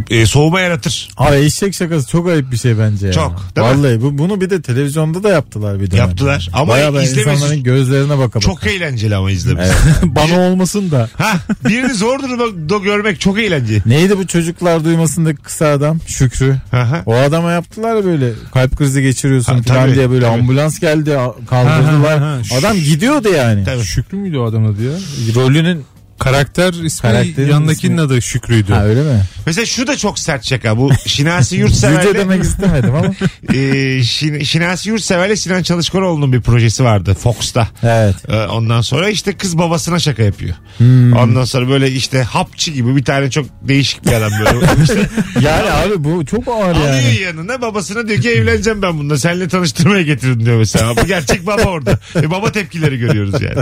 e, 0.09 0.25
soğuma 0.25 0.59
yaratır. 0.59 1.09
Abi 1.17 1.35
eşek 1.35 1.75
şakası 1.75 2.07
çok 2.09 2.27
ayıp 2.29 2.51
bir 2.51 2.57
şey 2.57 2.79
bence 2.79 3.07
ya. 3.07 3.13
Çok, 3.13 3.43
değil 3.55 3.67
mi? 3.67 3.73
Vallahi 3.73 4.01
bu, 4.01 4.17
bunu 4.17 4.41
bir 4.41 4.49
de 4.49 4.61
televizyonda 4.61 5.23
da 5.23 5.29
yaptılar 5.29 5.79
bir 5.79 5.91
dönem. 5.91 6.07
Yaptılar. 6.07 6.49
Ama 6.53 6.67
Bayağı 6.67 6.91
izlemesi- 6.91 7.19
insanların 7.31 7.63
gözlerine 7.63 8.09
baka 8.17 8.21
baka. 8.27 8.39
Çok 8.39 8.67
eğlenceli 8.67 9.15
ama 9.15 9.31
izlemesi. 9.31 9.73
Bana 10.03 10.39
olmasın 10.39 10.91
da. 10.91 11.09
Ha, 11.17 11.33
birini 11.69 11.93
zor 11.93 12.19
durumda 12.19 12.77
görmek 12.77 13.19
çok 13.21 13.39
eğlenceli. 13.39 13.81
Neydi 13.85 14.17
bu 14.17 14.27
çocuklar 14.27 14.83
duymasındaki 14.85 15.41
kısa 15.41 15.67
adam? 15.67 15.99
Şükrü. 16.07 16.55
Aha. 16.73 17.03
O 17.05 17.15
adama 17.15 17.51
yaptılar 17.51 17.95
ya 17.95 18.05
böyle 18.05 18.31
kalp 18.53 18.77
krizi 18.77 19.01
geçiriyorsun 19.01 19.53
Ha, 19.53 19.61
falan 19.61 19.85
tabii, 19.85 19.95
diye 19.95 20.09
böyle 20.09 20.25
tabii. 20.25 20.41
ambulans 20.41 20.79
geldi 20.79 21.17
kaldırdılar. 21.49 22.19
Ha, 22.19 22.25
ha, 22.25 22.37
ha. 22.51 22.57
Adam 22.59 22.77
gidiyordu 22.77 23.29
yani. 23.37 23.63
Tabii. 23.63 23.83
Şükrü 23.83 24.17
müydü 24.17 24.37
o 24.37 24.43
adamın 24.45 24.73
adı 24.73 24.83
ya? 24.83 24.93
Rolünün 25.35 25.83
Karakter 26.23 26.73
ismi 26.73 27.01
Karakterin 27.01 27.49
yanındakinin 27.51 27.97
ismi- 27.97 28.01
adı 28.01 28.21
Şükrü'ydü. 28.21 28.71
ha 28.73 28.83
öyle 28.85 29.01
mi? 29.03 29.21
Mesela 29.45 29.65
şu 29.65 29.87
da 29.87 29.97
çok 29.97 30.19
sert 30.19 30.45
şaka. 30.47 30.77
Bu 30.77 30.91
Şinasi 31.07 31.55
Yurtsever'le 31.57 32.13
demek 32.15 32.43
istemedim 32.43 32.95
ama. 32.95 33.07
e, 33.53 33.57
Şin- 34.01 34.45
Şinasi 34.45 34.89
Yurtsever'le 34.89 35.35
Sinan 35.35 35.63
Çalışkanoğlu'nun 35.63 36.33
bir 36.33 36.41
projesi 36.41 36.83
vardı 36.83 37.13
Fox'ta. 37.13 37.67
Evet. 37.83 38.15
E, 38.29 38.35
Ondan 38.45 38.81
sonra 38.81 39.09
işte 39.09 39.33
kız 39.33 39.57
babasına 39.57 39.99
şaka 39.99 40.23
yapıyor. 40.23 40.55
Hmm. 40.77 41.13
Ondan 41.13 41.45
sonra 41.45 41.69
böyle 41.69 41.91
işte 41.91 42.23
hapçı 42.23 42.71
gibi 42.71 42.95
bir 42.95 43.03
tane 43.03 43.29
çok 43.31 43.45
değişik 43.61 44.05
bir 44.05 44.11
adam 44.11 44.31
böyle. 44.39 44.65
İşte 44.83 45.09
Yani 45.41 45.71
abi 45.71 46.03
bu 46.03 46.25
çok 46.25 46.47
ağır 46.47 46.75
alıyor 46.75 46.93
yani. 46.93 47.15
yanına 47.21 47.61
babasına 47.61 48.07
diyor 48.07 48.21
ki 48.21 48.29
evleneceğim 48.29 48.81
ben 48.81 48.97
bununla. 48.97 49.17
Seninle 49.17 49.47
tanıştırmaya 49.47 50.01
getirdim 50.01 50.45
diyor 50.45 50.57
mesela. 50.57 50.97
Bu 50.97 51.07
gerçek 51.07 51.47
baba 51.47 51.61
orada. 51.63 51.99
E, 52.15 52.31
baba 52.31 52.51
tepkileri 52.51 52.97
görüyoruz 52.99 53.41
yani. 53.41 53.55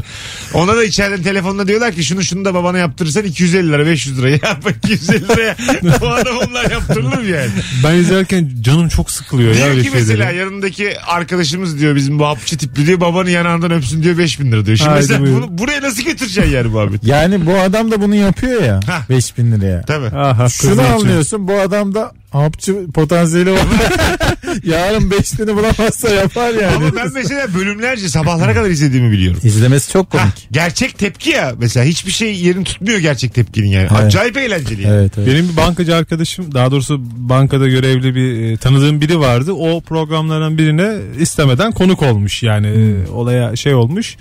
Ona 0.53 0.75
da 0.77 0.83
içeriden 0.83 1.23
telefonla 1.23 1.67
diyorlar 1.67 1.91
ki 1.93 2.03
şunu 2.03 2.23
şunu 2.23 2.45
da 2.45 2.53
babana 2.53 2.77
yaptırırsan 2.77 3.23
250 3.23 3.67
lira 3.71 3.85
500 3.85 4.17
lira. 4.17 4.29
Ya 4.29 4.39
bak 4.65 4.75
250 4.83 5.27
liraya 5.27 5.55
bu 6.01 6.07
adam 6.09 6.37
onlar 6.49 6.71
yaptırılır 6.71 7.17
mı 7.17 7.25
yani? 7.25 7.49
Ben 7.83 7.93
izlerken 7.95 8.49
canım 8.61 8.89
çok 8.89 9.11
sıkılıyor 9.11 9.49
ya 9.49 9.55
Diyor 9.55 9.67
öyle 9.69 9.81
ki 9.83 9.89
mesela 9.93 10.23
şeyleri. 10.23 10.37
yanındaki 10.37 10.99
arkadaşımız 11.01 11.79
diyor 11.79 11.95
bizim 11.95 12.19
bu 12.19 12.25
hapçı 12.27 12.57
tipli 12.57 12.87
diyor 12.87 12.99
babanın 12.99 13.29
yanağından 13.29 13.71
öpsün 13.71 14.03
diyor 14.03 14.17
5000 14.17 14.51
lira 14.51 14.65
diyor. 14.65 14.77
Şimdi 14.77 14.89
Haydi 14.89 15.01
mesela 15.01 15.21
buyurun. 15.21 15.41
bunu, 15.47 15.57
buraya 15.57 15.81
nasıl 15.81 16.03
götüreceksin 16.03 16.51
yani 16.51 16.67
muhabbet? 16.67 17.03
Yani 17.03 17.45
bu 17.45 17.53
adam 17.59 17.91
da 17.91 18.01
bunu 18.01 18.15
yapıyor 18.15 18.63
ya. 18.63 18.79
Hah. 18.87 19.09
5000 19.09 19.51
liraya. 19.51 19.81
Tabii. 19.81 20.17
Aha, 20.17 20.49
Şunu 20.49 20.73
için. 20.73 20.83
anlıyorsun 20.93 21.47
bu 21.47 21.59
adam 21.59 21.95
da 21.95 22.11
hapçı 22.31 22.87
potansiyeli 22.93 23.51
var. 23.51 23.59
Yarın 24.63 25.11
beşliğini 25.11 25.55
bulamazsa 25.55 26.09
yapar 26.09 26.53
yani. 26.53 26.75
Ama 26.75 26.95
ben 26.95 27.09
mesela 27.13 27.53
bölümlerce 27.53 28.09
sabahlara 28.09 28.53
kadar 28.53 28.69
izlediğimi 28.69 29.11
biliyorum. 29.11 29.39
İzlemesi 29.43 29.91
çok 29.91 30.13
Ha, 30.13 30.17
komik. 30.17 30.47
gerçek 30.51 30.97
tepki 30.97 31.29
ya 31.29 31.53
mesela 31.59 31.85
hiçbir 31.85 32.11
şey 32.11 32.35
yerini 32.39 32.63
tutmuyor 32.63 32.99
gerçek 32.99 33.33
tepkinin 33.33 33.67
yani. 33.67 33.87
Evet. 33.91 34.03
Acayip 34.05 34.37
eğlenceli. 34.37 34.81
yani. 34.81 34.95
Evet, 34.95 35.11
evet. 35.17 35.27
Benim 35.27 35.49
bir 35.49 35.57
bankacı 35.57 35.95
arkadaşım 35.95 36.53
daha 36.53 36.71
doğrusu 36.71 37.01
bankada 37.15 37.67
görevli 37.67 38.15
bir 38.15 38.51
e, 38.53 38.57
tanıdığım 38.57 39.01
biri 39.01 39.19
vardı. 39.19 39.51
O 39.53 39.81
programlardan 39.81 40.57
birine 40.57 40.95
istemeden 41.19 41.71
konuk 41.71 42.01
olmuş 42.03 42.43
yani 42.43 42.67
e, 42.67 43.11
olaya 43.11 43.55
şey 43.55 43.73
olmuş. 43.73 44.15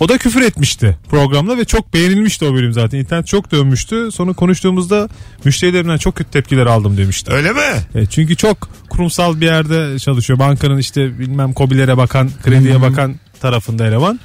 O 0.00 0.08
da 0.08 0.18
küfür 0.18 0.42
etmişti 0.42 0.96
programda 1.10 1.58
ve 1.58 1.64
çok 1.64 1.94
beğenilmişti 1.94 2.44
o 2.44 2.54
bölüm 2.54 2.72
zaten. 2.72 2.98
İnternet 2.98 3.26
çok 3.26 3.52
dönmüştü. 3.52 4.08
Sonra 4.12 4.32
konuştuğumuzda 4.32 5.08
müşterilerimden 5.44 5.96
çok 5.96 6.14
kötü 6.14 6.30
tepkiler 6.30 6.66
aldım 6.66 6.96
demişti. 6.96 7.32
Öyle 7.32 7.52
mi? 7.52 7.60
E, 7.94 8.06
çünkü 8.06 8.36
çok 8.36 8.68
kurumsal 8.88 9.40
bir 9.40 9.46
yerde 9.46 9.98
çalışıyor. 9.98 10.38
Bankanın 10.38 10.78
işte 10.78 11.18
bilmem 11.18 11.52
kobilere 11.52 11.96
bakan, 11.96 12.30
krediye 12.42 12.82
bakan 12.82 13.14
tarafında 13.40 13.86
eleman. 13.86 14.20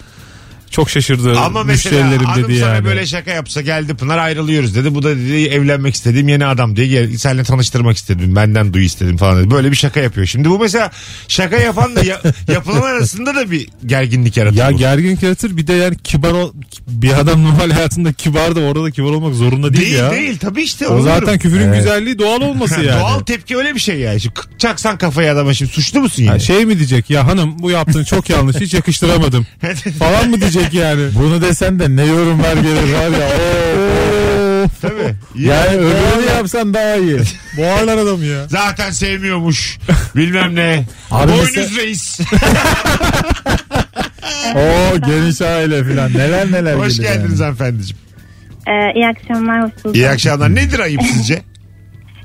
Çok 0.74 0.90
şaşırdı 0.90 1.40
Ama 1.40 1.64
mesela 1.64 1.74
müşterilerim 2.02 2.26
hanım 2.26 2.50
dedi 2.50 2.60
sana 2.60 2.74
yani. 2.76 2.86
böyle 2.86 3.06
şaka 3.06 3.32
yapsa 3.32 3.62
geldi 3.62 3.94
Pınar 3.96 4.18
ayrılıyoruz 4.18 4.76
dedi. 4.76 4.96
Bu 4.96 5.04
da 5.04 5.16
dedi 5.18 5.46
evlenmek 5.46 5.96
istediğim 5.96 6.28
yeni 6.28 6.46
adam 6.46 6.76
diye 6.76 6.88
gel, 6.88 7.18
seninle 7.18 7.44
tanıştırmak 7.44 7.98
istedim. 7.98 8.36
Benden 8.36 8.74
duy 8.74 8.86
istedim 8.86 9.18
falan 9.18 9.40
dedi. 9.40 9.52
Böyle 9.52 9.72
bir 9.72 9.76
şaka 9.76 10.00
yapıyor. 10.00 10.28
Şimdi 10.28 10.50
bu 10.50 10.60
mesela 10.60 10.92
şaka 11.28 11.58
yapan 11.58 11.96
da 11.96 12.04
ya- 12.04 12.22
yapılan 12.54 12.82
arasında 12.82 13.36
da 13.36 13.52
bir 13.52 13.68
gerginlik 13.86 14.38
yaratıyor. 14.38 14.66
Ya 14.66 14.74
bu. 14.74 14.78
gergin 14.78 15.20
yaratır 15.22 15.58
bir 15.58 15.68
de 15.68 15.74
yani 15.74 15.98
kibar 16.04 16.32
ol, 16.32 16.54
bir 16.88 17.14
adam 17.20 17.44
normal 17.44 17.72
hayatında 17.72 18.14
kibar 18.14 18.56
da 18.56 18.60
orada 18.60 18.84
da 18.84 18.92
kibar 18.92 19.10
olmak 19.10 19.34
zorunda 19.36 19.74
değil, 19.74 19.86
değil 19.86 19.98
ya. 20.00 20.12
değil 20.12 20.38
tabii 20.38 20.62
işte. 20.62 20.88
O 20.88 20.94
onu 20.96 21.02
zaten 21.02 21.40
küfürün 21.40 21.68
Evet. 21.68 21.78
güzelliği 21.78 22.20
doğal 22.20 22.42
olması 22.42 22.82
yani. 22.84 23.02
Doğal 23.02 23.20
tepki 23.20 23.58
öyle 23.58 23.76
bir 23.76 23.80
şey 23.80 24.00
yani. 24.00 24.20
Şimdi 24.22 24.36
çaksan 24.58 24.98
kafaya 24.98 25.34
adama 25.34 25.54
şimdi 25.54 25.72
suçlu 25.72 26.00
musun 26.00 26.24
yani? 26.24 26.32
Ha, 26.34 26.40
şey 26.40 26.66
mi 26.66 26.78
diyecek 26.78 27.10
ya 27.10 27.28
hanım 27.28 27.60
bu 27.60 27.72
yaptığın 27.72 28.04
çok 28.04 28.30
yanlış 28.30 28.56
hiç 28.58 28.74
yakıştıramadım 28.74 29.48
falan 30.00 30.30
mı 30.30 30.42
diyecek 30.42 30.63
yani. 30.74 31.02
Bunu 31.20 31.42
desen 31.42 31.80
de 31.80 31.96
ne 31.96 32.06
yorumlar 32.06 32.54
gelir 32.54 32.94
var 32.94 33.10
ya. 33.20 33.28
Tabii. 34.82 35.16
Yani 35.36 35.78
öbürünü 35.78 36.26
yapsan 36.38 36.74
daha 36.74 36.96
iyi. 36.96 37.20
Boğarlar 37.58 37.98
adamı 37.98 38.26
ya. 38.26 38.48
Zaten 38.48 38.92
sevmiyormuş. 38.92 39.78
Bilmem 40.16 40.56
ne. 40.56 40.84
Abi 41.12 41.32
Boynuz 41.32 41.58
mesela- 41.58 41.82
reis. 41.84 42.20
Oo 44.56 44.98
geniş 45.08 45.42
aile 45.42 45.84
filan 45.84 46.14
neler 46.14 46.52
neler 46.52 46.76
Hoş 46.76 46.98
geldiniz 46.98 47.40
yani. 47.40 47.44
hanımefendiciğim. 47.44 48.04
Ee, 48.68 48.94
iyi 48.96 49.08
akşamlar, 49.08 49.64
hoş 49.64 49.72
bulduk. 49.84 49.96
İyi 49.96 50.10
akşamlar. 50.10 50.56
Nedir 50.56 50.80
ayıp 50.80 51.02
sizce? 51.14 51.42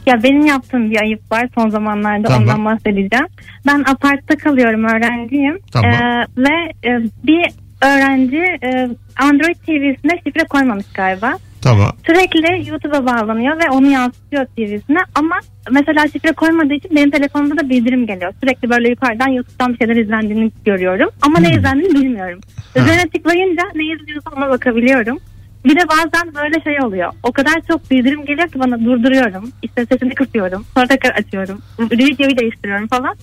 Ya 0.07 0.23
benim 0.23 0.47
yaptığım 0.47 0.91
bir 0.91 0.97
ayıp 1.01 1.33
var 1.33 1.49
son 1.55 1.71
zamanlarda 1.71 2.29
Tamam. 2.29 2.43
ondan 2.43 2.65
bahsedeceğim. 2.65 3.27
Ben 3.67 3.79
apartta 3.89 4.37
kalıyorum, 4.39 4.85
öğrenciyim. 4.85 5.59
Tamam. 5.73 5.91
Ee, 5.91 6.27
ve 6.37 6.73
e, 6.89 6.91
bir 7.27 7.47
öğrenci 7.83 8.37
e, 8.63 8.89
Android 9.23 9.57
TV'sine 9.67 10.21
şifre 10.27 10.45
koymamış 10.45 10.87
galiba. 10.95 11.39
Tamam. 11.63 11.93
Sürekli 12.07 12.69
YouTube'a 12.71 13.07
bağlanıyor 13.07 13.59
ve 13.59 13.71
onu 13.71 13.91
yansıtıyor 13.91 14.47
TV'sine 14.47 14.99
ama 15.15 15.35
mesela 15.71 16.09
şifre 16.09 16.33
koymadığı 16.33 16.75
için 16.75 16.97
benim 16.97 17.11
telefonumda 17.11 17.57
da 17.57 17.69
bildirim 17.69 18.07
geliyor. 18.07 18.33
Sürekli 18.41 18.71
böyle 18.71 18.89
yukarıdan 18.89 19.29
YouTube'dan 19.29 19.73
bir 19.73 19.79
şeyler 19.79 19.97
izlendiğini 19.97 20.53
görüyorum 20.65 21.11
ama 21.23 21.39
ne 21.39 21.51
izlendiğini 21.51 21.95
bilmiyorum. 21.95 22.41
Üzerine 22.77 23.09
tıklayınca 23.09 23.63
ne 23.75 23.85
izliyorsa 23.85 24.31
ona 24.37 24.49
bakabiliyorum. 24.49 25.19
Bir 25.65 25.77
de 25.77 25.89
bazen 25.89 26.35
böyle 26.35 26.61
şey 26.61 26.87
oluyor. 26.87 27.13
O 27.23 27.33
kadar 27.33 27.55
çok 27.69 27.91
bildirim 27.91 28.25
geliyor 28.25 28.49
ki 28.49 28.59
bana 28.59 28.85
durduruyorum. 28.85 29.51
İşte 29.63 29.87
sesini 29.87 30.15
kısıyorum. 30.15 30.65
Sonra 30.75 30.87
tekrar 30.87 31.11
açıyorum. 31.11 31.63
Videoyu 31.81 32.39
değiştiriyorum 32.39 32.89
falan. 32.89 33.17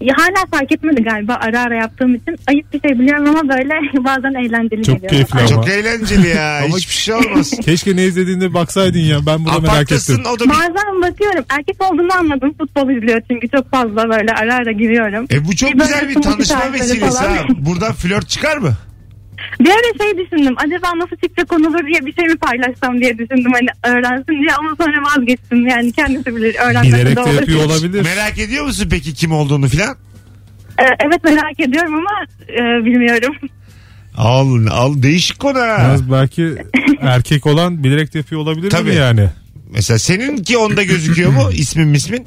Ya 0.00 0.14
hala 0.18 0.46
fark 0.50 0.72
etmedi 0.72 1.02
galiba 1.02 1.34
ara 1.40 1.60
ara 1.60 1.74
yaptığım 1.76 2.14
için. 2.14 2.36
Ayıp 2.46 2.72
bir 2.72 2.80
şey 2.88 2.98
biliyorum 2.98 3.26
ama 3.28 3.48
böyle 3.48 3.74
bazen 4.04 4.34
eğlenceli 4.44 4.82
Çok 4.82 4.94
geliyor. 4.94 5.10
keyifli 5.10 5.38
ama. 5.38 5.48
Çok 5.48 5.68
eğlenceli 5.68 6.28
ya. 6.28 6.60
Hiçbir 6.76 6.94
şey 6.94 7.14
olmaz. 7.14 7.50
Keşke 7.64 7.96
ne 7.96 8.04
izlediğinde 8.04 8.54
baksaydın 8.54 8.98
ya 8.98 9.18
ben 9.26 9.44
bunu 9.44 9.60
merak 9.60 9.92
ettim. 9.92 10.22
o 10.34 10.38
da 10.38 10.44
bir... 10.44 10.50
Bazen 10.50 11.02
bakıyorum. 11.02 11.44
Erkek 11.48 11.82
olduğunu 11.92 12.14
anladım. 12.18 12.54
Futbol 12.58 12.90
izliyor 12.90 13.22
çünkü 13.30 13.48
çok 13.48 13.70
fazla 13.70 14.08
böyle 14.10 14.32
ara 14.32 14.54
ara 14.54 14.72
giriyorum. 14.72 15.26
E 15.32 15.44
bu 15.44 15.56
çok 15.56 15.72
Bir 15.74 15.78
güzel 15.78 16.08
bir 16.08 16.22
tanışma 16.22 16.72
vesilesi 16.72 17.00
falan. 17.18 17.36
ha. 17.36 17.44
Buradan 17.58 17.92
flört 17.92 18.28
çıkar 18.28 18.56
mı? 18.56 18.72
Bir 19.60 19.70
ara 19.70 19.98
şey 20.02 20.24
düşündüm. 20.24 20.54
Acaba 20.56 20.98
nasıl 20.98 21.16
şifre 21.24 21.44
konulur 21.44 21.86
diye 21.86 22.06
bir 22.06 22.12
şey 22.14 22.24
mi 22.26 22.36
paylaşsam 22.36 23.00
diye 23.00 23.18
düşündüm. 23.18 23.52
Hani 23.52 23.68
öğrensin 23.96 24.32
diye 24.42 24.52
ama 24.58 24.70
sonra 24.80 25.02
vazgeçtim. 25.02 25.66
Yani 25.66 25.92
kendisi 25.92 26.36
bilir. 26.36 26.54
Öğrenmesi 26.54 26.94
Bilerek 26.96 27.12
de 27.12 27.16
de 27.16 27.20
olur. 27.20 27.32
yapıyor 27.34 27.64
olabilir. 27.64 28.02
Merak 28.04 28.38
ediyor 28.38 28.64
musun 28.64 28.86
peki 28.90 29.14
kim 29.14 29.32
olduğunu 29.32 29.68
filan? 29.68 29.96
Ee, 30.78 30.82
evet 31.06 31.24
merak 31.24 31.60
ediyorum 31.60 31.94
ama 31.94 32.10
e, 32.48 32.84
bilmiyorum. 32.84 33.34
Al 34.16 34.66
al 34.70 35.02
değişik 35.02 35.38
konu 35.38 35.58
ha. 35.58 35.66
Yalnız 35.80 36.12
belki 36.12 36.54
erkek 37.00 37.46
olan 37.46 37.84
bilerek 37.84 38.14
de 38.14 38.18
yapıyor 38.18 38.40
olabilir 38.40 38.70
Tabii. 38.70 38.88
mi 38.90 38.94
yani? 38.96 39.28
Mesela 39.70 39.98
seninki 39.98 40.58
onda 40.58 40.82
gözüküyor 40.82 41.30
mu? 41.32 41.50
İsmin 41.52 41.88
mismin? 41.88 42.26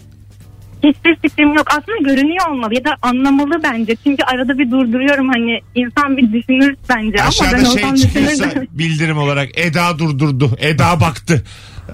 Hiçbir 0.84 1.16
fikrim 1.16 1.54
yok. 1.54 1.68
Aslında 1.70 1.98
görünüyor 2.14 2.48
olmalı 2.50 2.74
ya 2.76 2.84
da 2.86 2.96
anlamalı 3.02 3.64
bence. 3.64 3.96
Çünkü 4.04 4.24
arada 4.24 4.58
bir 4.60 4.72
durduruyorum 4.72 5.30
hani 5.30 5.60
insan 5.76 6.18
bir 6.18 6.34
düşünür 6.34 6.76
bence. 6.90 7.18
ama 7.24 7.32
ben 7.42 7.48
Aşağıda 7.48 7.58
şey 7.66 7.84
olsam 7.84 7.96
çıkıyorsa 7.96 8.44
düşünürdüm. 8.46 8.68
bildirim 8.72 9.18
olarak 9.18 9.50
Eda 9.60 10.00
durdurdu. 10.00 10.52
Eda 10.60 11.02
baktı. 11.02 11.44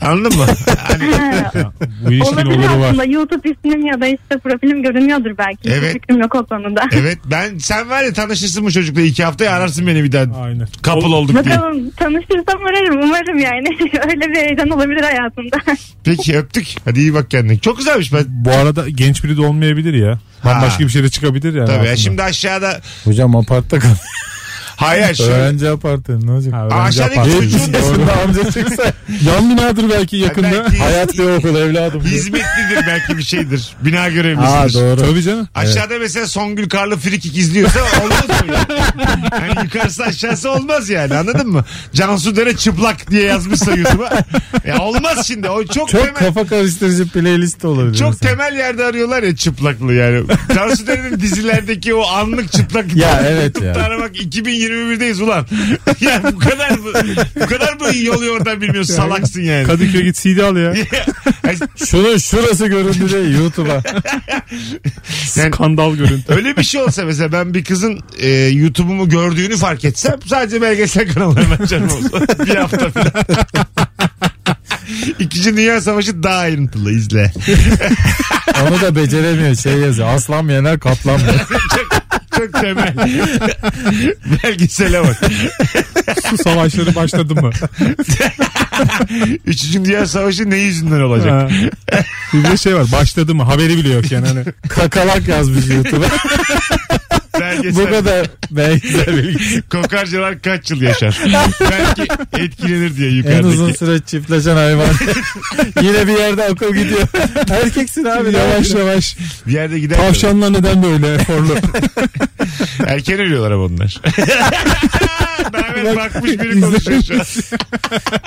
Anladın 0.01 0.37
mı? 0.37 0.45
Hani, 0.87 1.03
Bu 2.05 2.11
ilişkin 2.11 2.35
Olabilir 2.35 2.57
oluru 2.69 2.79
var. 2.79 2.87
aslında 2.89 3.03
YouTube 3.05 3.49
ismim 3.49 3.85
ya 3.85 4.01
da 4.01 4.07
işte 4.07 4.37
profilim 4.43 4.83
görünüyordur 4.83 5.31
belki. 5.37 5.69
Evet. 5.69 5.93
fikrim 5.93 6.21
yok 6.21 6.35
o 6.35 6.45
konuda. 6.45 6.83
evet 6.91 7.17
ben 7.25 7.57
sen 7.57 7.89
var 7.89 8.03
ya 8.03 8.13
tanışırsın 8.13 8.65
bu 8.65 8.71
çocukla 8.71 9.01
iki 9.01 9.23
haftaya 9.23 9.51
ararsın 9.51 9.87
beni 9.87 10.03
bir 10.03 10.11
daha. 10.11 10.41
Aynen. 10.43 10.67
Couple 10.83 11.07
olduk 11.15 11.45
diye. 11.45 11.55
Bakalım 11.55 11.91
tanışırsam 11.91 12.65
ararım 12.65 13.01
umarım 13.03 13.37
yani. 13.39 13.67
Öyle 14.09 14.27
bir 14.31 14.35
heyecan 14.35 14.69
olabilir 14.69 15.01
hayatımda. 15.01 15.57
Peki 16.03 16.37
öptük. 16.37 16.75
Hadi 16.85 16.99
iyi 16.99 17.13
bak 17.13 17.31
kendine. 17.31 17.57
Çok 17.59 17.77
güzelmiş. 17.77 18.13
Ben, 18.13 18.23
Bu 18.27 18.51
arada 18.51 18.89
genç 18.89 19.23
biri 19.23 19.37
de 19.37 19.41
olmayabilir 19.41 19.93
ya. 19.93 20.19
Ha. 20.41 20.49
Bambaşka 20.49 20.83
bir 20.83 20.89
şey 20.89 21.03
de 21.03 21.09
çıkabilir 21.09 21.53
yani. 21.53 21.65
tabii 21.67 21.75
ya 21.75 21.81
aslında. 21.81 21.95
şimdi 21.97 22.23
aşağıda 22.23 22.81
Hocam 23.03 23.35
apartta 23.35 23.79
kal. 23.79 23.89
Hayır 24.77 25.15
şöyle. 25.15 25.31
Öğrenci 25.31 25.69
apartı 25.69 26.27
ne 26.27 26.31
olacak? 26.31 26.53
Ha, 26.53 26.65
öğrenci 26.65 26.75
Aşağıdaki 27.03 27.31
çocuğun 27.31 27.73
da 28.07 28.13
amca 28.23 28.51
çıksa 28.51 28.83
Yan 29.25 29.49
binadır 29.49 29.89
belki 29.89 30.17
yakında. 30.17 30.51
belki 30.51 30.77
hayat 30.83 31.13
bir 31.13 31.23
okul 31.23 31.55
evladım. 31.55 32.01
hizmetlidir 32.01 32.87
belki 32.87 33.17
bir 33.17 33.23
şeydir. 33.23 33.75
Bina 33.81 34.01
Aa 34.01 34.09
görevlisidir. 34.09 34.73
doğru. 34.73 35.01
Tabii 35.09 35.21
canım. 35.23 35.47
Aşağıda 35.55 35.99
mesela 35.99 36.27
Songül 36.27 36.69
Karlı 36.69 36.97
frikik 36.97 37.37
izliyorsa 37.37 37.79
olmaz 38.03 38.23
mı 38.47 38.55
yani? 39.31 39.63
yukarısı 39.63 40.03
aşağısı 40.03 40.51
olmaz 40.51 40.89
yani 40.89 41.15
anladın 41.15 41.49
mı? 41.49 41.65
Cansu 41.93 42.35
Dere 42.35 42.55
çıplak 42.55 43.11
diye 43.11 43.23
yazmışsa 43.23 43.75
YouTube'a. 43.75 44.23
Ya 44.67 44.79
olmaz 44.79 45.27
şimdi 45.27 45.49
o 45.49 45.63
çok, 45.63 45.73
Çok 45.73 45.89
temel. 45.89 46.13
kafa 46.13 46.47
karıştırıcı 46.47 47.07
playlist 47.09 47.65
olabilir. 47.65 47.97
Çok 47.97 48.09
mesela. 48.09 48.31
temel 48.31 48.57
yerde 48.57 48.85
arıyorlar 48.85 49.23
ya 49.23 49.35
çıplaklığı 49.35 49.93
yani. 49.93 50.23
Cansu 50.55 50.87
Dere'nin 50.87 51.19
dizilerdeki 51.19 51.93
o 51.93 52.07
anlık 52.07 52.51
çıplak 52.51 52.95
Ya 52.95 53.21
evet 53.27 53.61
ya. 53.61 53.73
Aramak 53.73 54.15
2021'deyiz 54.15 55.23
ulan. 55.23 55.45
yani 56.01 56.23
bu 56.35 56.39
kadar 56.39 56.69
mı? 56.71 56.89
Bu 57.41 57.45
kadar 57.45 57.73
mı 57.73 57.97
yol 58.01 58.23
yordan 58.23 58.61
bilmiyorsun 58.61 58.93
salaksın 58.93 59.41
yani. 59.41 59.67
Kadıköy 59.67 60.03
git 60.03 60.15
CD 60.15 60.37
al 60.39 60.57
ya. 60.57 60.73
Yani 61.47 61.57
Şunun 61.85 62.17
şurası 62.17 62.67
göründü 62.67 63.11
de 63.11 63.17
YouTube'a. 63.39 63.73
Yani- 65.35 65.53
Skandal 65.53 65.95
görüntü. 65.95 66.23
Öyle 66.33 66.57
bir 66.57 66.63
şey 66.63 66.81
olsa 66.81 67.05
mesela 67.05 67.31
ben 67.31 67.53
bir 67.53 67.63
kızın 67.63 67.99
e, 68.19 68.29
YouTube'umu 68.31 69.09
gördüğünü 69.21 69.57
fark 69.57 69.85
etsem 69.85 70.15
sadece 70.25 70.61
belgesel 70.61 71.13
kanallarını 71.13 71.53
açarım 71.63 71.89
olsa. 71.91 72.45
bir 72.45 72.55
hafta 72.55 72.89
falan. 72.91 73.11
İkinci 75.19 75.57
Dünya 75.57 75.81
Savaşı 75.81 76.23
daha 76.23 76.37
ayrıntılı 76.37 76.91
izle. 76.91 77.33
Onu 78.67 78.81
da 78.81 78.95
beceremiyor 78.95 79.55
şey 79.55 79.73
yazıyor. 79.77 80.07
Aslan 80.07 80.47
yener 80.47 80.79
kaplan 80.79 81.15
mı? 81.15 81.27
çok, 81.75 81.89
çok 82.37 82.61
temel. 82.61 82.93
Belgesele 84.43 85.03
bak. 85.03 85.17
Su 86.29 86.37
savaşları 86.37 86.95
başladı 86.95 87.35
mı? 87.35 87.51
Üçüncü 89.45 89.85
Dünya 89.85 90.05
Savaşı 90.05 90.49
ne 90.49 90.57
yüzünden 90.57 91.01
olacak? 91.01 91.31
Ha. 91.31 91.47
Bir 92.33 92.43
de 92.43 92.57
şey 92.57 92.75
var 92.75 92.85
başladı 92.91 93.35
mı 93.35 93.43
haberi 93.43 93.77
bile 93.77 93.93
yok 93.93 94.11
yani. 94.11 94.27
Hani. 94.27 94.43
Kakalak 94.69 95.27
yazmış 95.27 95.67
YouTube'a. 95.67 96.07
Belgesel. 97.51 97.85
Bu 97.85 97.89
kadar 97.89 98.27
belgesel 98.51 99.17
bilgi. 99.17 99.61
Kokarcalar 99.61 100.41
kaç 100.41 100.71
yıl 100.71 100.81
yaşar? 100.81 101.19
Belki 101.71 102.07
etkilenir 102.43 102.95
diye 102.97 103.09
En 103.09 103.13
yukarıdaki. 103.15 103.45
uzun 103.47 103.73
süre 103.73 103.99
çiftleşen 103.99 104.55
hayvan. 104.55 104.87
Yine 105.81 106.07
bir 106.07 106.17
yerde 106.19 106.43
akıl 106.43 106.73
gidiyor. 106.75 107.07
Erkeksin 107.51 108.05
abi. 108.05 108.33
Yavaş 108.35 108.71
yavaş. 108.71 109.17
Bir 109.47 109.51
yerde 109.51 109.79
gider. 109.79 109.97
Tavşanlar 109.97 110.53
neden 110.53 110.83
böyle 110.83 111.13
eforlu? 111.13 111.55
Erken 112.87 113.19
ölüyorlar 113.19 113.51
ama 113.51 113.69
bunlar. 113.69 114.01
Daha 115.53 115.67
evvel 115.77 115.95
bakmış 115.95 116.31
biri 116.31 116.61
konuşuyor 116.61 117.01
şu 117.07 117.13
an. 117.13 117.25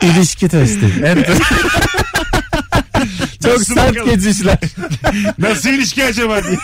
İlişki 0.02 0.48
testi. 0.48 0.86
En- 1.04 1.24
Çok 3.50 3.58
Nasıl 3.58 3.74
sert 3.74 3.90
bakalım? 3.90 4.10
geçişler. 4.14 4.58
Nasıl 5.38 5.68
ilişki 5.68 6.04
acaba 6.04 6.40
diye. 6.44 6.58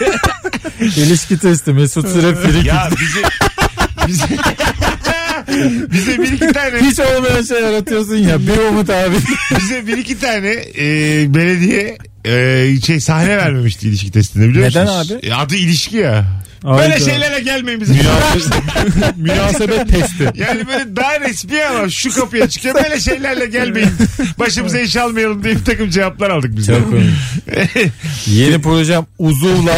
İlişki 0.80 1.38
testi 1.38 1.72
Mesut 1.72 2.08
Süre 2.08 2.34
friki. 2.34 2.68
ya 2.68 2.88
bize 3.00 3.22
bize 4.06 4.36
bize 5.92 6.18
bir 6.18 6.32
iki 6.32 6.52
tane 6.52 6.80
Hiç 6.90 7.00
olmayan 7.00 7.42
şey 7.42 7.62
yaratıyorsun 7.62 8.16
ya. 8.16 8.38
Bir 8.46 8.58
Umut 8.70 8.90
abi. 8.90 9.16
bize 9.60 9.86
bir 9.86 9.98
iki 9.98 10.18
tane 10.20 10.48
e, 10.78 10.84
belediye 11.34 11.98
e, 12.24 12.80
şey 12.86 13.00
sahne 13.00 13.36
vermemişti 13.36 13.88
ilişki 13.88 14.10
testinde 14.10 14.48
biliyor 14.48 14.66
Neden 14.70 14.84
musunuz? 14.86 15.12
abi? 15.12 15.26
E, 15.26 15.34
adı 15.34 15.56
ilişki 15.56 15.96
ya. 15.96 16.24
Böyle 16.64 16.80
Hayda. 16.80 16.98
şeylere 17.04 17.40
gelmeyin 17.40 17.80
bize. 17.80 17.92
Münasebet, 17.92 19.16
münasebet 19.16 19.88
testi. 19.88 20.30
Yani 20.34 20.66
böyle 20.68 20.96
daha 20.96 21.20
resmi 21.20 21.62
ama 21.62 21.88
şu 21.90 22.14
kapıya 22.14 22.48
çıkıyor 22.48 22.74
böyle 22.74 23.00
şeylerle 23.00 23.46
gelmeyin. 23.46 23.88
Başımıza 24.38 24.78
iş 24.78 24.96
almayalım 24.96 25.44
diye 25.44 25.54
bir 25.54 25.64
takım 25.64 25.90
cevaplar 25.90 26.30
aldık 26.30 26.56
biz. 26.56 26.68
de. 26.68 26.74
Çok 26.78 26.90
komik. 26.90 27.10
Yeni 28.26 28.60
projem 28.62 29.06
uzuvla. 29.18 29.72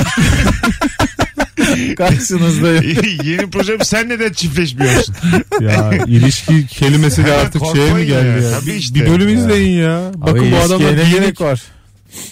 Karşınızdayım. 1.96 2.84
Yeni 3.24 3.50
projem 3.50 3.84
sen 3.84 4.08
neden 4.08 4.32
çiftleşmiyorsun? 4.32 5.14
Ya 5.60 5.90
ilişki 6.06 6.66
kelimesi 6.66 7.24
de 7.26 7.32
artık 7.32 7.62
şeye 7.74 7.92
mi 7.92 8.06
geldi 8.06 8.26
ya. 8.42 8.48
ya? 8.50 8.58
Tabii 8.60 8.66
Bir- 8.70 8.74
işte. 8.74 8.94
Bir 8.94 9.10
bölüm 9.10 9.28
izleyin 9.28 9.82
ya. 9.82 10.10
Bakın 10.14 10.38
Abi 10.38 10.52
bu 10.52 10.56
adamlar 10.56 10.96
ne 10.96 11.10
gerek 11.10 11.40
var? 11.40 11.62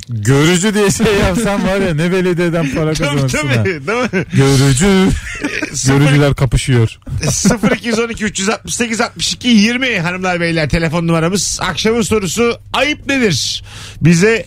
Görücü 0.08 0.74
diye 0.74 0.90
şey 0.90 1.06
yapsam 1.26 1.64
var 1.66 1.76
ya 1.80 1.94
ne 1.94 2.12
belediyeden 2.12 2.70
para 2.74 2.92
tabii 2.94 3.08
kazanırsın 3.08 3.48
ha. 3.48 3.54
tabii. 3.54 3.86
Değil 3.86 3.98
mi? 4.12 4.24
Görücü. 4.34 5.08
görücüler 5.86 6.34
kapışıyor. 6.34 6.98
0212 7.76 8.24
368 8.24 9.00
62 9.00 9.48
20 9.48 9.98
hanımlar 10.00 10.40
beyler 10.40 10.68
telefon 10.68 11.06
numaramız. 11.06 11.58
Akşamın 11.62 12.02
sorusu 12.02 12.58
ayıp 12.72 13.06
nedir? 13.06 13.64
Bize 14.00 14.46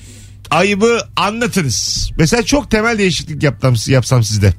ayıbı 0.52 1.00
anlatınız. 1.16 2.12
Mesela 2.18 2.44
çok 2.44 2.72
temel 2.72 2.98
değişiklik 2.98 3.44
yapsam, 3.44 3.76
yapsam 3.88 4.24
sizde. 4.24 4.54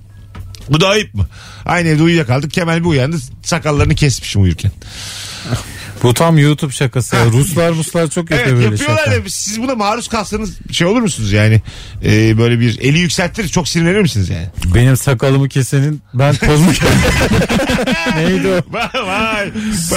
Bu 0.71 0.81
da 0.81 0.89
ayıp 0.89 1.15
mı? 1.15 1.27
Aynı 1.65 1.89
evde 1.89 2.03
uyuyakaldık. 2.03 2.51
Kemal 2.53 2.81
bir 2.81 2.85
uyandı. 2.85 3.17
Sakallarını 3.43 3.95
kesmişim 3.95 4.43
uyurken. 4.43 4.73
Bu 6.03 6.15
tam 6.15 6.39
YouTube 6.39 6.73
şakası 6.73 7.17
ya. 7.17 7.25
Ruslar 7.33 7.75
Ruslar 7.75 8.09
çok 8.11 8.31
yapıyor 8.31 8.47
Evet 8.49 8.57
böyle 8.57 8.65
yapıyorlar 8.71 8.99
şaka. 9.05 9.15
ya. 9.17 9.21
Siz 9.29 9.63
buna 9.63 9.75
maruz 9.75 10.09
kalsanız 10.09 10.59
şey 10.73 10.87
olur 10.87 11.01
musunuz 11.01 11.33
yani? 11.33 11.63
Ee, 12.05 12.39
böyle 12.39 12.61
bir 12.61 12.79
eli 12.81 12.99
yükseltir 12.99 13.49
çok 13.49 13.69
sinirlenir 13.69 14.01
misiniz 14.01 14.29
yani? 14.29 14.47
Benim 14.75 14.97
sakalımı 14.97 15.49
kesenin 15.49 16.03
ben 16.15 16.35
kozmu 16.37 16.71
Neydi 18.17 18.49
o? 18.49 18.73
Vay 18.73 19.07
vay. 19.07 19.51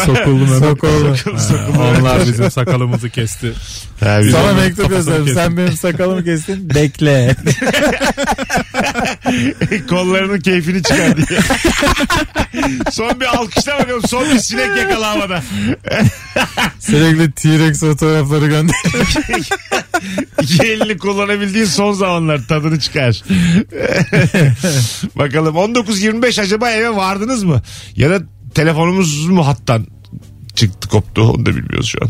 Sokuldum 0.05 0.47
hemen. 0.47 0.59
Sokuldu. 0.59 1.15
Sokuldu, 1.17 1.39
sokuldu. 1.39 1.79
Onlar 1.99 2.19
bizim 2.27 2.51
sakalımızı 2.51 3.09
kesti. 3.09 3.53
Ha, 3.99 4.19
biz- 4.23 4.31
Sana 4.31 4.43
Onun 4.43 4.55
mektup 4.55 4.89
kafasını 4.89 5.13
yazarım. 5.13 5.27
Sen 5.35 5.57
benim 5.57 5.77
sakalımı 5.77 6.23
kestin. 6.23 6.69
Bekle. 6.69 7.35
Kollarının 9.89 10.39
keyfini 10.39 10.83
çıkar 10.83 11.17
diye. 11.17 11.39
son 12.91 13.19
bir 13.19 13.25
alkışla 13.25 13.79
bakalım. 13.79 14.01
Son 14.07 14.29
bir 14.29 14.39
sinek 14.39 14.77
yakala 14.77 15.09
havada. 15.09 15.43
Sürekli 16.79 17.31
T-Rex 17.31 17.79
fotoğrafları 17.79 18.47
gönder. 18.47 18.75
İki 20.41 20.63
elini 20.63 20.97
kullanabildiğin 20.97 21.65
son 21.65 21.93
zamanlar 21.93 22.47
tadını 22.47 22.79
çıkar. 22.79 23.23
bakalım 25.15 25.55
19.25 25.55 26.41
acaba 26.41 26.71
eve 26.71 26.95
vardınız 26.95 27.43
mı? 27.43 27.61
Ya 27.95 28.09
da 28.09 28.19
telefonumuz 28.55 29.27
mu 29.27 29.47
hattan 29.47 29.87
çıktı 30.55 30.89
koptu 30.89 31.21
onu 31.21 31.45
da 31.45 31.49
bilmiyoruz 31.49 31.87
şu 31.87 31.99
an. 32.01 32.09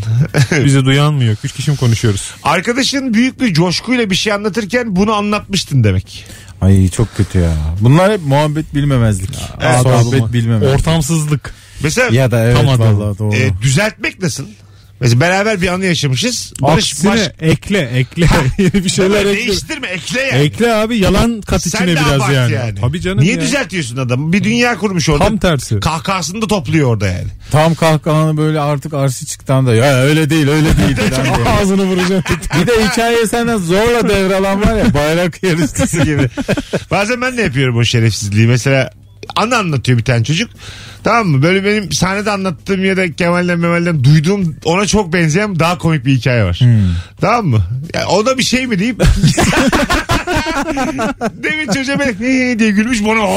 Bizi 0.66 0.86
duyan 0.86 1.13
mı 1.13 1.24
yok? 1.24 1.38
Üç 1.44 1.52
kişi 1.54 1.72
mi 1.72 1.78
konuşuyoruz? 1.78 2.32
Arkadaşın 2.44 3.13
büyük 3.13 3.42
bir 3.42 3.54
coşkuyla 3.54 4.10
bir 4.10 4.16
şey 4.16 4.34
anlatırken 4.34 4.96
bunu 4.96 5.13
anlatmıştın 5.13 5.84
demek. 5.84 6.25
Ay 6.62 6.90
çok 6.90 7.18
kötü 7.18 7.40
ya. 7.40 7.54
Bunlar 7.82 8.12
hep 8.12 8.22
muhabbet 8.25 8.75
bilmemezlik. 8.75 9.36
Evet. 9.62 9.82
Sohbet 9.82 10.34
bilmemezlik. 10.34 10.75
Ortamsızlık. 10.80 11.54
Mesela 11.84 12.10
Ya 12.12 12.32
da 12.32 12.44
evet 12.46 12.56
Tam 12.58 12.70
adı. 12.70 12.80
vallahi 12.84 13.18
doğru. 13.20 13.36
e, 13.36 13.52
düzeltmek 13.62 14.22
nasıl? 14.22 14.46
Mesela 15.00 15.20
beraber 15.20 15.62
bir 15.62 15.68
anı 15.68 15.86
yaşamışız. 15.86 16.54
Barış, 16.62 16.92
Aksine 16.94 17.12
baş, 17.12 17.20
ekle 17.42 17.80
ekle. 17.82 18.28
Yeni 18.58 18.74
bir 18.74 18.90
şeyler 18.90 19.25
ekle. 19.25 19.36
değiştirme 19.36 19.88
ekle 19.88 20.22
yani. 20.22 20.42
Ekle 20.42 20.74
abi 20.74 20.98
yalan 20.98 21.42
kat 21.42 21.62
Sen 21.62 21.70
içine 21.70 21.92
biraz 21.92 22.12
abart 22.22 22.52
yani. 22.52 22.80
Tabii 22.82 23.02
canım 23.02 23.20
Niye 23.20 23.34
ya. 23.34 23.42
düzeltiyorsun 23.42 23.98
adamı? 23.98 24.34
Bir 24.34 24.44
dünya 24.44 24.78
kurmuş 24.78 25.10
orada. 25.10 25.24
Tam 25.25 25.38
tersi. 25.38 25.80
Kahkahasını 25.80 26.42
da 26.42 26.48
topluyor 26.48 26.90
orada 26.90 27.08
yani. 27.08 27.28
Tam 27.52 27.75
kahkahanı 27.75 28.38
böyle 28.38 28.60
artık 28.60 28.94
arşı 28.94 29.25
çıktan 29.25 29.66
da 29.68 29.75
ya 29.75 29.96
öyle 29.96 30.30
değil 30.30 30.48
öyle 30.48 30.78
değil. 30.78 30.98
Ağzını 31.62 31.84
vuracağım. 31.84 32.24
bir 32.62 32.67
de 32.67 32.86
hikayeyi 32.91 33.28
senden 33.28 33.58
zorla 33.58 34.10
devralan 34.10 34.62
var 34.62 34.76
ya 34.76 34.93
bayrak 34.93 35.43
yarışçısı 35.43 36.04
gibi. 36.04 36.30
Bazen 36.91 37.22
ben 37.22 37.38
de 37.38 37.41
yapıyorum 37.41 37.78
o 37.78 37.84
şerefsizliği. 37.84 38.48
Mesela 38.48 38.89
anı 39.36 39.57
anlatıyor 39.57 39.97
bir 39.97 40.03
tane 40.03 40.23
çocuk. 40.23 40.49
Tamam 41.03 41.27
mı? 41.27 41.41
Böyle 41.43 41.65
benim 41.65 41.91
sahnede 41.91 42.31
anlattığım 42.31 42.86
ya 42.86 42.97
da 42.97 43.12
Kemal'den 43.13 43.59
Memal'den 43.59 44.03
duyduğum 44.03 44.55
ona 44.65 44.86
çok 44.86 45.13
benzeyen 45.13 45.59
daha 45.59 45.77
komik 45.77 46.05
bir 46.05 46.15
hikaye 46.15 46.43
var. 46.43 46.59
Tamam 47.21 47.45
mı? 47.47 47.63
Ya 47.93 48.07
o 48.07 48.25
da 48.25 48.38
bir 48.38 48.43
şey 48.43 48.67
mi 48.67 48.79
deyip 48.79 49.03
Demin 51.43 51.73
çocuğa 51.73 51.99
böyle 51.99 52.12
"He" 52.19 52.59
diye 52.59 52.71
gülmüş 52.71 53.03
bana 53.05 53.21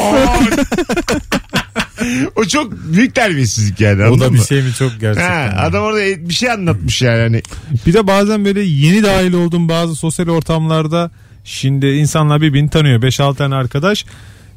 o 2.37 2.45
çok 2.45 2.73
büyük 2.73 3.15
terbiyesizlik 3.15 3.81
yani 3.81 4.05
o 4.07 4.21
da 4.21 4.33
bir 4.33 4.39
mı? 4.39 4.45
şey 4.47 4.63
mi 4.63 4.73
çok 4.79 5.01
gerçekten. 5.01 5.49
Ha, 5.51 5.63
adam 5.63 5.83
orada 5.85 6.29
bir 6.29 6.35
şey 6.35 6.51
anlatmış 6.51 7.03
yani. 7.03 7.21
Hani, 7.21 7.43
Bir 7.87 7.93
de 7.95 8.07
bazen 8.07 8.45
böyle 8.45 8.61
yeni 8.61 9.03
dahil 9.03 9.33
olduğum 9.33 9.69
bazı 9.69 9.97
sosyal 9.97 10.29
ortamlarda 10.29 11.11
şimdi 11.45 11.87
insanlar 11.87 12.41
birbirini 12.41 12.71
tanıyor. 12.71 13.03
5-6 13.03 13.37
tane 13.37 13.55
arkadaş. 13.55 14.05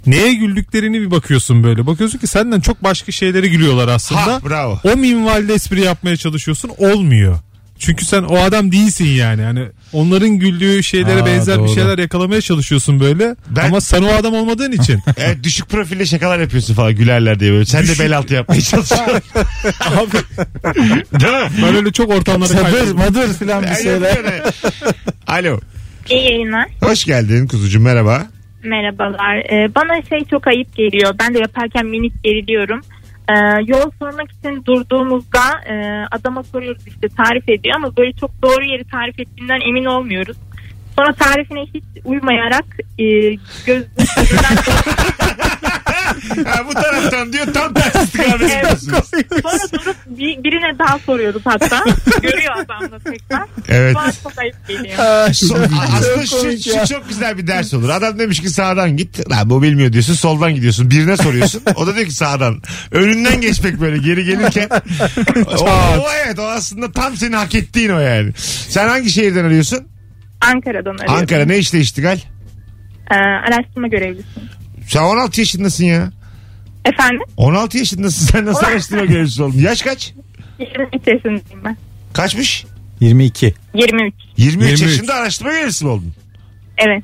Neye 0.05 0.33
güldüklerini 0.33 1.01
bir 1.01 1.11
bakıyorsun 1.11 1.63
böyle. 1.63 1.85
Bakıyorsun 1.87 2.19
ki 2.19 2.27
senden 2.27 2.59
çok 2.59 2.83
başka 2.83 3.11
şeylere 3.11 3.47
gülüyorlar 3.47 3.87
aslında. 3.87 4.21
ha 4.21 4.39
bravo. 4.49 4.79
O 4.83 4.95
minvalde 4.97 5.53
espri 5.53 5.81
yapmaya 5.81 6.17
çalışıyorsun. 6.17 6.71
Olmuyor. 6.77 7.39
Çünkü 7.79 8.05
sen 8.05 8.23
o 8.23 8.37
adam 8.37 8.71
değilsin 8.71 9.05
yani. 9.05 9.41
Hani 9.41 9.67
onların 9.93 10.29
güldüğü 10.29 10.83
şeylere 10.83 11.21
Aa, 11.21 11.25
benzer 11.25 11.57
doğru. 11.57 11.67
bir 11.67 11.73
şeyler 11.73 11.97
yakalamaya 11.97 12.41
çalışıyorsun 12.41 12.99
böyle. 12.99 13.35
Ben- 13.49 13.65
Ama 13.67 13.81
sen 13.81 14.01
o 14.03 14.07
adam 14.07 14.33
olmadığın 14.33 14.71
için. 14.71 14.99
Evet, 15.17 15.43
düşük 15.43 15.69
profille 15.69 16.05
şakalar 16.05 16.39
yapıyorsun 16.39 16.73
falan 16.73 16.95
gülerler 16.95 17.39
diye 17.39 17.51
böyle. 17.51 17.65
Sen 17.65 17.87
de 17.87 17.99
bel 17.99 18.17
altı 18.17 18.33
yapmaya 18.33 18.61
çalışıyorsun. 18.61 19.07
Abi 19.79 20.11
Değil 21.19 21.33
mi? 21.33 21.49
ben 21.63 21.75
öyle 21.75 21.91
çok 21.91 22.09
ortamlara 22.09 22.61
kayboldım. 22.61 22.97
madır 22.97 23.33
filan 23.33 23.63
bir 23.63 23.75
şeyler. 23.83 24.17
Alo. 25.27 25.59
İyi 26.09 26.23
yayınlar. 26.23 26.65
Hoş 26.83 27.05
geldin 27.05 27.47
kuzucuğum 27.47 27.79
merhaba. 27.81 28.27
Merhabalar. 28.63 29.35
Ee, 29.35 29.75
bana 29.75 30.01
şey 30.01 30.25
çok 30.25 30.47
ayıp 30.47 30.75
geliyor. 30.75 31.13
Ben 31.19 31.33
de 31.33 31.39
yaparken 31.39 31.85
minik 31.85 32.23
geriliyorum. 32.23 32.81
Ee, 33.29 33.33
yol 33.65 33.91
sormak 33.99 34.31
için 34.31 34.65
durduğumuzda 34.65 35.61
e, 35.69 36.05
adama 36.11 36.43
soruyoruz 36.43 36.87
işte 36.87 37.07
tarif 37.17 37.49
ediyor 37.49 37.75
ama 37.75 37.97
böyle 37.97 38.13
çok 38.13 38.41
doğru 38.41 38.65
yeri 38.65 38.83
tarif 38.83 39.19
ettiğinden 39.19 39.59
emin 39.69 39.85
olmuyoruz. 39.85 40.37
Sonra 40.95 41.13
tarifine 41.13 41.61
hiç 41.61 41.83
uymayarak 42.05 42.65
e, 42.97 43.05
göz, 43.65 43.85
gözünden 43.97 44.55
Ha, 46.45 46.65
bu 46.67 46.73
taraftan 46.73 47.33
diyor 47.33 47.53
tam 47.53 47.73
tersi 47.73 47.99
istikamet 48.03 48.51
ediyorsunuz. 48.51 49.09
sonra 49.41 49.71
durup 49.73 49.95
bir, 50.05 50.43
birine 50.43 50.79
daha 50.79 50.99
soruyoruz 50.99 51.41
hatta. 51.45 51.83
Görüyor 52.21 52.53
adam 52.55 52.91
da 52.91 52.99
tekrar. 52.99 53.43
Evet. 53.69 53.95
Bana 53.95 54.11
çok 54.23 54.37
ayıp 54.39 54.67
geliyor. 54.67 54.95
So- 54.97 55.67
aslında 55.97 56.25
Çok 56.25 56.41
komik 56.41 56.63
şu, 56.63 56.69
ya. 56.69 56.85
şu 56.85 56.93
çok 56.93 57.09
güzel 57.09 57.37
bir 57.37 57.47
ders 57.47 57.73
olur. 57.73 57.89
Adam 57.89 58.19
demiş 58.19 58.41
ki 58.41 58.49
sağdan 58.49 58.97
git. 58.97 59.29
Lan 59.31 59.49
bu 59.49 59.61
bilmiyor 59.61 59.93
diyorsun. 59.93 60.13
Soldan 60.13 60.55
gidiyorsun. 60.55 60.91
Birine 60.91 61.17
soruyorsun. 61.17 61.61
O 61.75 61.87
da 61.87 61.95
diyor 61.95 62.05
ki 62.05 62.13
sağdan. 62.13 62.61
Önünden 62.91 63.41
geçmek 63.41 63.81
böyle 63.81 63.97
geri 63.97 64.25
gelirken. 64.25 64.69
o, 65.57 65.63
o 65.99 66.07
evet 66.25 66.39
o 66.39 66.43
aslında 66.43 66.91
tam 66.91 67.17
senin 67.17 67.33
hak 67.33 67.55
ettiğin 67.55 67.89
o 67.89 67.99
yani. 67.99 68.31
Sen 68.69 68.87
hangi 68.87 69.09
şehirden 69.09 69.45
arıyorsun? 69.45 69.87
Ankara'dan 70.41 70.93
arıyorum. 70.95 71.15
Ankara 71.15 71.45
ne 71.45 71.57
işte 71.57 71.79
iştigal? 71.79 72.19
Ee, 73.11 73.15
araştırma 73.15 73.87
görevlisiyim. 73.87 74.49
Sen 74.89 75.01
16 75.03 75.39
yaşındasın 75.41 75.85
ya. 75.85 76.11
Efendim? 76.85 77.19
16 77.37 77.77
yaşındasın. 77.77 78.25
Sen 78.25 78.45
nasıl 78.45 78.65
araştırma 78.65 79.05
görevlisi 79.05 79.43
oldun? 79.43 79.57
Yaş 79.59 79.81
kaç? 79.81 80.13
23 80.59 81.07
yaşındayım 81.07 81.41
ben. 81.65 81.77
Kaçmış? 82.13 82.65
22. 82.99 83.53
23. 83.73 84.13
23, 84.37 84.65
23. 84.67 84.81
yaşında 84.81 85.13
araştırma 85.13 85.51
görevlisi 85.51 85.85
mi 85.85 85.91
oldun? 85.91 86.13
Evet. 86.77 87.03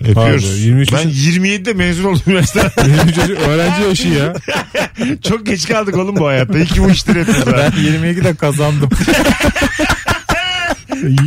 Öpüyoruz. 0.00 0.44
Pardon, 0.44 0.56
23 0.56 0.92
ben 0.92 0.98
yaşın- 0.98 1.10
27'de 1.42 1.72
mezun 1.72 2.04
oldum 2.04 2.22
üniversiteden. 2.26 2.70
Benim 2.86 3.12
çocuk 3.12 3.38
öğrenci 3.38 3.82
yaşı 3.82 4.08
ya. 4.08 4.34
Çok 5.28 5.46
geç 5.46 5.68
kaldık 5.68 5.96
oğlum 5.96 6.16
bu 6.16 6.26
hayatta. 6.26 6.58
İyi 6.58 6.66
ki 6.66 6.82
bu 6.84 6.90
işleri 6.90 7.18
yapıyoruz. 7.18 7.46
ha. 7.52 7.56
Ben 7.56 7.70
22'de 7.82 8.34
kazandım. 8.34 8.88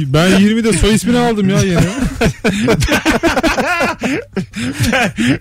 Ben 0.06 0.32
20'de 0.32 0.74
soy 0.74 0.96
ismini 0.96 1.18
aldım 1.18 1.50
ya 1.50 1.60
yeni. 1.62 1.80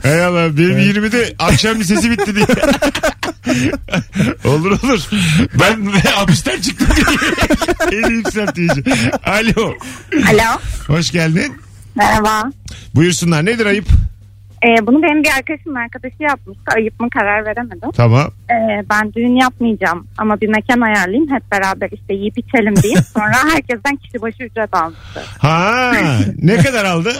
Hay 0.03 0.25
Allah 0.25 0.59
benim 0.59 0.79
20'de 0.79 1.35
akşam 1.39 1.81
lisesi 1.81 2.11
bitti 2.11 2.35
diye. 2.35 2.47
olur 4.45 4.71
olur. 4.71 5.01
Ben 5.61 5.87
hapisten 6.11 6.61
çıktım 6.61 6.89
diye. 6.97 7.07
En 8.05 8.11
yükseltici. 8.11 8.85
Alo. 9.25 9.75
Alo. 10.31 10.61
Hoş 10.87 11.11
geldin. 11.13 11.57
Merhaba. 11.95 12.51
Buyursunlar 12.95 13.45
nedir 13.45 13.67
ayıp? 13.67 13.87
Ee, 14.65 14.87
bunu 14.87 15.03
benim 15.03 15.23
bir 15.23 15.31
arkadaşımın 15.39 15.75
arkadaşı 15.75 16.23
yapmıştı. 16.23 16.65
Ayıp 16.77 17.01
mı 17.01 17.11
karar 17.11 17.47
veremedim. 17.47 17.91
Tamam. 17.91 18.31
Ee, 18.51 18.85
ben 18.91 19.13
düğün 19.13 19.41
yapmayacağım 19.41 20.07
ama 20.19 20.41
bir 20.41 20.49
mekan 20.49 20.81
ayarlayayım. 20.81 21.31
Hep 21.31 21.53
beraber 21.53 21.89
işte 21.93 22.15
yiyip 22.15 22.39
içelim 22.39 22.83
deyip 22.83 22.99
sonra 23.15 23.55
herkesten 23.55 23.97
kişi 23.97 24.23
başı 24.23 24.43
ücret 24.43 24.75
almıştı. 24.75 25.21
Ha 25.39 25.93
ne 26.43 26.57
kadar 26.57 26.85
aldı? 26.85 27.13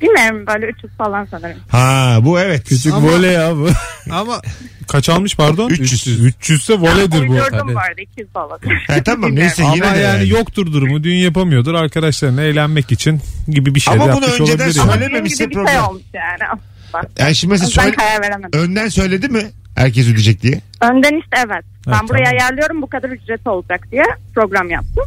Bilmiyorum 0.00 0.46
böyle 0.46 0.66
300 0.66 0.92
falan 0.92 1.24
sanırım. 1.30 1.56
Ha 1.68 2.18
bu 2.22 2.40
evet. 2.40 2.68
Küçük 2.68 2.92
Ama- 2.94 3.08
voley 3.08 3.32
ya 3.32 3.56
bu. 3.56 3.68
Ama 4.12 4.40
kaç 4.88 5.08
almış 5.08 5.36
pardon? 5.36 5.70
300. 5.70 6.24
300 6.24 6.60
ise 6.62 6.74
voledir 6.74 7.28
bu. 7.28 7.32
Uydurdum 7.32 7.74
bu 7.74 7.78
arada 7.78 8.00
200 8.00 8.28
falan. 8.32 8.58
Ha, 8.86 9.02
tamam 9.04 9.34
neyse 9.36 9.64
Ama 9.64 9.74
yine 9.74 9.84
de 9.84 9.88
yani, 9.98 10.00
yani. 10.02 10.28
yoktur 10.28 10.66
durumu. 10.72 11.02
Düğün 11.04 11.16
yapamıyordur. 11.16 11.74
Arkadaşlarına 11.74 12.42
eğlenmek 12.42 12.92
için 12.92 13.20
gibi 13.48 13.74
bir 13.74 13.80
şey 13.80 13.94
Ama 13.94 14.04
de 14.04 14.12
bunu 14.12 14.24
yapmış 14.24 14.40
önceden 14.40 14.44
olabilir. 14.64 14.64
yani. 14.64 14.72
söyle- 14.74 14.88
Benim 14.90 15.00
Söylememişse 15.02 15.44
gibi 15.44 15.50
bir 15.50 15.54
problem. 15.54 15.72
şey 15.72 15.80
olmuş 15.80 16.02
yani 16.14 16.50
aslında. 16.52 17.08
Yani 17.18 17.34
şimdi 17.34 17.52
mesela 17.52 17.68
Ben 17.68 17.72
söyle, 17.82 17.96
karar 17.96 18.22
veremedim. 18.22 18.60
önden 18.60 18.88
söyledi 18.88 19.28
mi 19.28 19.42
herkes 19.74 20.04
ödeyecek 20.06 20.42
diye? 20.42 20.60
Önden 20.80 21.18
işte 21.18 21.36
evet. 21.46 21.64
Ben 21.86 21.92
Evet, 21.92 22.08
buraya 22.08 22.24
tamam. 22.24 22.38
ayarlıyorum 22.40 22.82
bu 22.82 22.86
kadar 22.86 23.08
ücret 23.08 23.46
olacak 23.46 23.80
diye 23.92 24.02
program 24.34 24.70
yaptım. 24.70 25.04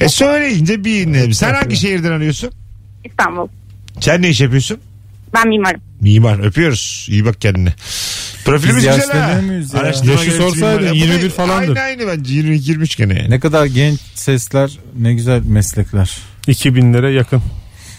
E 0.00 0.08
söyleyince 0.08 0.84
bir 0.84 1.06
ne? 1.12 1.34
Sen 1.34 1.54
hangi 1.54 1.76
şehirden 1.76 2.12
arıyorsun? 2.12 2.50
İstanbul. 3.04 3.48
Sen 4.00 4.22
ne 4.22 4.28
iş 4.28 4.40
yapıyorsun? 4.40 4.78
Ben 5.34 5.48
mimarım. 5.48 5.80
Mimar 6.00 6.38
öpüyoruz. 6.46 7.06
İyi 7.10 7.24
bak 7.24 7.40
kendine. 7.40 7.74
Profilimiz 8.44 8.76
Biz 8.76 8.84
güzel 8.84 8.98
yaşlanıyor 8.98 9.30
ha. 9.30 9.42
muyuz 9.42 9.74
ya? 9.74 9.80
Araştırma 9.80 10.12
Yaşı 10.12 10.24
görevlisi 10.24 10.42
sorsaydın 10.50 10.82
mimar. 10.82 10.86
Ya 10.86 10.92
bu 10.92 10.96
21 10.96 11.30
da 11.30 11.34
falandır. 11.34 11.76
Aynı 11.76 11.80
aynı 11.80 12.06
bence 12.06 12.34
22-23 12.34 12.98
gene 12.98 13.14
yani. 13.18 13.30
Ne 13.30 13.40
kadar 13.40 13.66
genç 13.66 14.00
sesler 14.14 14.78
ne 14.98 15.14
güzel 15.14 15.42
meslekler. 15.46 16.16
2000'lere 16.48 17.12
yakın 17.12 17.42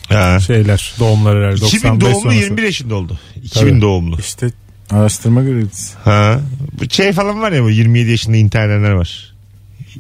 Ha. 0.10 0.40
şeyler. 0.40 0.94
Doğumlar 1.00 1.38
herhalde. 1.38 1.66
2000 1.66 1.90
95 1.90 2.02
doğumlu 2.14 2.22
sonrası. 2.22 2.38
21 2.44 2.64
yaşında 2.64 2.96
oldu. 2.96 3.20
2000 3.44 3.70
Tabii. 3.70 3.82
doğumlu. 3.82 4.20
İşte 4.20 4.50
araştırma 4.92 5.44
görevlisi. 5.44 5.94
Ha. 6.04 6.40
Bu 6.80 6.90
şey 6.90 7.14
falan 7.14 7.42
var 7.42 7.52
ya 7.52 7.64
bu 7.64 7.70
27 7.70 8.12
yaşında 8.12 8.38
intihar 8.38 8.70
edenler 8.70 8.92
var. 8.92 9.29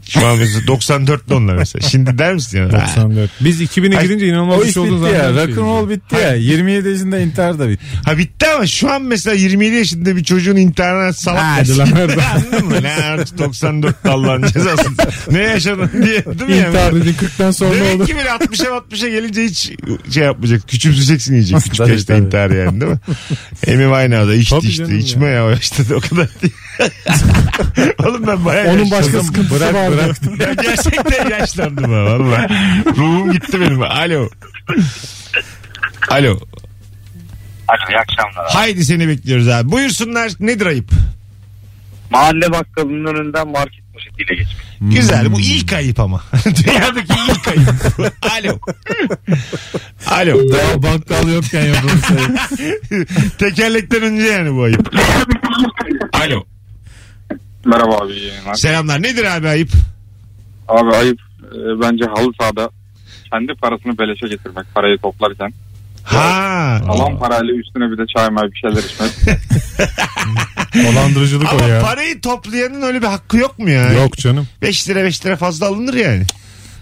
Şu 0.10 0.28
an 0.28 0.38
mesela 0.38 0.66
94'lü 0.66 1.34
onlar 1.34 1.56
mesela. 1.56 1.90
Şimdi 1.90 2.18
der 2.18 2.34
misin 2.34 2.58
yani? 2.58 2.72
Ha. 2.72 2.86
94. 2.96 3.32
Biz 3.42 3.62
2000'e 3.62 3.98
Ay, 3.98 4.04
girince 4.04 4.28
inanılmaz 4.28 4.62
bir 4.66 4.72
şey 4.72 4.84
olduğunu 4.84 5.06
bitti 5.06 5.14
ya. 5.14 5.20
zannediyoruz. 5.24 5.56
Rock'n'roll 5.58 5.90
bitti 5.90 6.16
ya. 6.16 6.34
27 6.34 6.90
yaşında 6.90 7.20
intihar 7.20 7.60
da 7.60 7.70
bitti. 7.70 7.84
Ha 8.06 8.18
bitti 8.18 8.48
ama 8.48 8.68
şu 8.68 8.92
an 8.92 9.02
mesela 9.02 9.36
27 9.36 9.76
yaşında 9.76 10.16
bir 10.16 10.24
çocuğun 10.24 10.56
intiharına 10.56 11.14
salak 11.14 11.44
Hadi 11.44 11.78
lan? 11.78 11.88
Anladın 12.36 12.66
mı? 12.68 12.84
Ne 12.84 12.94
artık 12.94 13.38
94 13.38 14.06
Allah'ın 14.06 14.42
cezası. 14.48 14.88
ne 15.32 15.40
yaşadın 15.40 15.90
diye 15.94 16.26
değil 16.26 16.50
mi? 16.50 16.56
yani? 16.58 16.68
İntihar 16.68 16.96
dediğin 16.96 17.16
40'tan 17.16 17.54
sonra 17.54 17.76
Demek 17.76 17.96
olur. 17.96 18.08
ki 18.08 18.16
böyle 18.16 18.30
60'a 18.30 18.78
60'a 18.78 19.10
gelince 19.10 19.44
hiç 19.44 19.72
şey 20.14 20.24
yapmayacak. 20.24 20.68
Küçümseyeceksin 20.68 21.34
iyice. 21.34 21.56
Küçük 21.56 21.76
Tabii, 21.76 21.92
yaşta 21.92 22.14
tabii. 22.14 22.26
intihar 22.26 22.50
yani 22.52 22.82
değil 22.82 22.92
mi? 22.92 23.00
Amy 23.68 23.84
Winehouse'a 23.84 24.36
içti 24.36 24.56
Tabii 24.56 24.68
içti. 24.68 24.98
İçme 24.98 25.28
ya. 25.28 25.46
o 25.46 25.50
yaşta 25.50 25.90
da 25.90 25.96
o 25.96 26.00
kadar 26.00 26.28
değil. 26.42 26.54
Oğlum 28.06 28.28
ben 28.28 28.46
bayağı 28.46 28.74
Onun 28.74 28.92
başka 28.92 29.24
sıkıntısı 29.24 29.56
Bırak 29.56 29.74
vardı. 29.80 30.18
bırak. 30.28 30.40
Ya 30.48 30.54
gerçekten 30.54 31.30
yaşlandım 31.30 31.92
ha 31.94 32.06
valla. 32.06 32.48
Ruhum 32.98 33.32
gitti 33.32 33.62
benim. 33.62 33.82
Alo. 33.82 34.30
Alo. 36.10 36.40
Alo 37.68 37.80
iyi 37.90 37.98
akşamlar. 37.98 38.52
Haydi 38.54 38.86
seni 38.86 39.08
bekliyoruz 39.08 39.48
abi. 39.48 39.72
Buyursunlar. 39.72 40.32
Nedir 40.40 40.66
ayıp? 40.66 40.92
Mahalle 42.10 42.52
bakkalının 42.52 43.06
önünden 43.16 43.48
market 43.48 43.94
poşetiyle 43.94 44.36
geçmek. 44.36 44.66
Güzel. 44.82 45.32
Bu 45.32 45.40
ilk 45.40 45.74
ayıp 45.74 46.00
ama. 46.00 46.22
Dünyadaki 46.46 47.14
ilk 47.30 47.48
ayıp. 47.48 47.70
Alo. 48.22 48.60
Alo. 50.08 50.50
Daha 50.54 50.84
bakkal 50.84 51.34
yokken 51.34 51.66
yapılmış. 51.66 52.06
Tekerlekten 53.38 54.02
önce 54.02 54.26
yani 54.26 54.56
bu 54.56 54.64
ayıp. 54.64 54.90
Alo. 56.14 56.44
Merhaba 57.66 57.96
abi 57.98 58.20
yayınlar. 58.20 58.56
Selamlar. 58.56 59.02
Nedir 59.04 59.24
abi 59.38 59.48
ayıp? 59.50 59.70
Abi 60.68 60.96
ayıp 60.96 61.20
e, 61.44 61.58
bence 61.82 62.06
halı 62.06 62.32
sahada 62.42 62.70
kendi 63.32 63.54
parasını 63.54 63.98
beleşe 63.98 64.28
getirmek 64.28 64.66
parayı 64.76 64.98
toplarken. 64.98 65.54
Ha. 66.04 66.82
Alan 66.88 67.20
parayla 67.20 67.54
üstüne 67.54 67.92
bir 67.92 67.98
de 67.98 68.02
çay 68.16 68.30
may 68.30 68.52
bir 68.52 68.58
şeyler 68.58 68.84
içmek. 68.84 69.40
Dolandırıcılık 70.86 71.48
Ama 71.54 71.66
o 71.66 71.68
ya. 71.68 71.82
parayı 71.82 72.22
toplayanın 72.22 72.82
öyle 72.82 73.02
bir 73.02 73.08
hakkı 73.08 73.38
yok 73.38 73.60
mu 73.60 73.70
ya? 73.70 73.94
Yok 73.94 74.18
canım. 74.18 74.48
5 74.62 74.90
lira 74.90 75.04
5 75.04 75.26
lira 75.26 75.36
fazla 75.36 75.66
alınır 75.68 75.94
yani. 75.94 76.24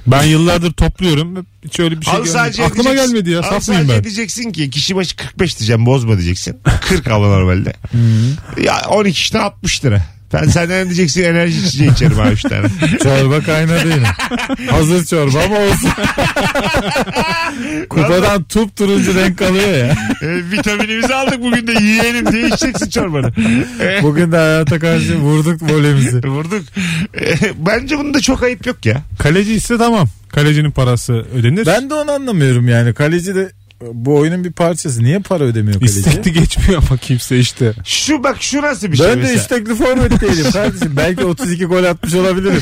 Ben 0.08 0.24
yıllardır 0.24 0.74
topluyorum. 0.74 1.46
Hiç 1.66 1.80
öyle 1.80 2.00
bir 2.02 2.06
şey 2.06 2.14
Halı 2.14 2.24
gelmedi. 2.24 2.38
sadece 2.38 2.64
Aklıma 2.66 2.94
gelmedi 2.94 3.30
ya. 3.30 3.38
Halı 3.42 3.50
Saf 3.50 3.68
mıyım 3.68 3.84
sadece 3.84 3.98
ben? 3.98 4.04
diyeceksin 4.04 4.52
ki 4.52 4.70
kişi 4.70 4.96
başı 4.96 5.16
45 5.16 5.60
diyeceğim 5.60 5.86
bozma 5.86 6.18
diyeceksin. 6.18 6.60
40 6.82 7.08
ama 7.08 7.28
normalde. 7.28 7.74
ya 8.64 8.82
12 8.90 9.14
kişiden 9.16 9.40
60 9.40 9.86
lira. 9.86 10.02
Ben 10.34 10.44
senden 10.44 10.86
diyeceksin 10.86 11.24
enerji 11.24 11.60
içeceği 11.60 11.92
içerim 11.92 12.20
abi 12.20 12.32
3 12.34 12.42
tane. 12.42 12.68
çorba 13.04 13.40
kaynadı 13.42 13.88
yine. 13.96 14.08
Hazır 14.72 15.06
çorba 15.06 15.44
ama 15.46 15.60
olsun. 15.60 15.90
Kupadan 17.90 18.44
tup 18.44 18.76
turuncu 18.76 19.16
renk 19.16 19.38
kalıyor 19.38 19.68
ya. 19.78 19.96
E, 20.22 20.52
vitaminimizi 20.52 21.14
aldık 21.16 21.42
bugün 21.42 21.68
de 21.68 21.72
yiyelim 21.72 22.32
diye 22.32 22.48
içeceksin 22.48 22.90
çorbanı. 22.90 23.32
E, 23.82 24.04
Bugün 24.04 24.32
de 24.32 24.38
hayata 24.38 24.80
karşı 24.80 25.16
vurduk 25.18 25.62
volemizi. 25.72 26.18
vurduk. 26.28 26.64
E, 27.22 27.36
bence 27.66 27.98
bunda 27.98 28.22
çok 28.22 28.44
ayıp 28.44 28.68
yok 28.68 28.86
ya. 28.86 29.02
Kaleci 29.20 29.54
ise 29.54 29.78
tamam. 29.78 30.08
Kalecinin 30.30 30.72
parası 30.72 31.14
ödenir. 31.14 31.66
Ben 31.66 31.90
de 31.90 31.94
onu 31.94 32.12
anlamıyorum 32.12 32.68
yani. 32.68 32.94
Kaleci 32.94 33.36
de 33.36 33.52
bu 33.82 34.16
oyunun 34.16 34.44
bir 34.44 34.52
parçası. 34.52 35.04
Niye 35.04 35.20
para 35.20 35.44
ödemiyor 35.44 35.80
kaleci? 35.80 36.00
İstekli 36.00 36.34
geçmiyor 36.34 36.84
ama 36.90 36.98
kimse 36.98 37.40
işte. 37.40 37.74
Şu 37.86 38.24
bak 38.24 38.38
şu 38.44 38.62
nasıl 38.62 38.92
bir 38.92 38.98
şey 38.98 39.08
Ben 39.08 39.14
de 39.18 39.22
mesela. 39.22 39.42
istekli 39.42 39.76
forvet 39.76 40.22
değilim 40.22 40.52
kardeşim. 40.52 40.94
Belki 40.98 41.26
32 41.26 41.66
gol 41.66 41.84
atmış 41.84 42.14
olabilirim. 42.14 42.62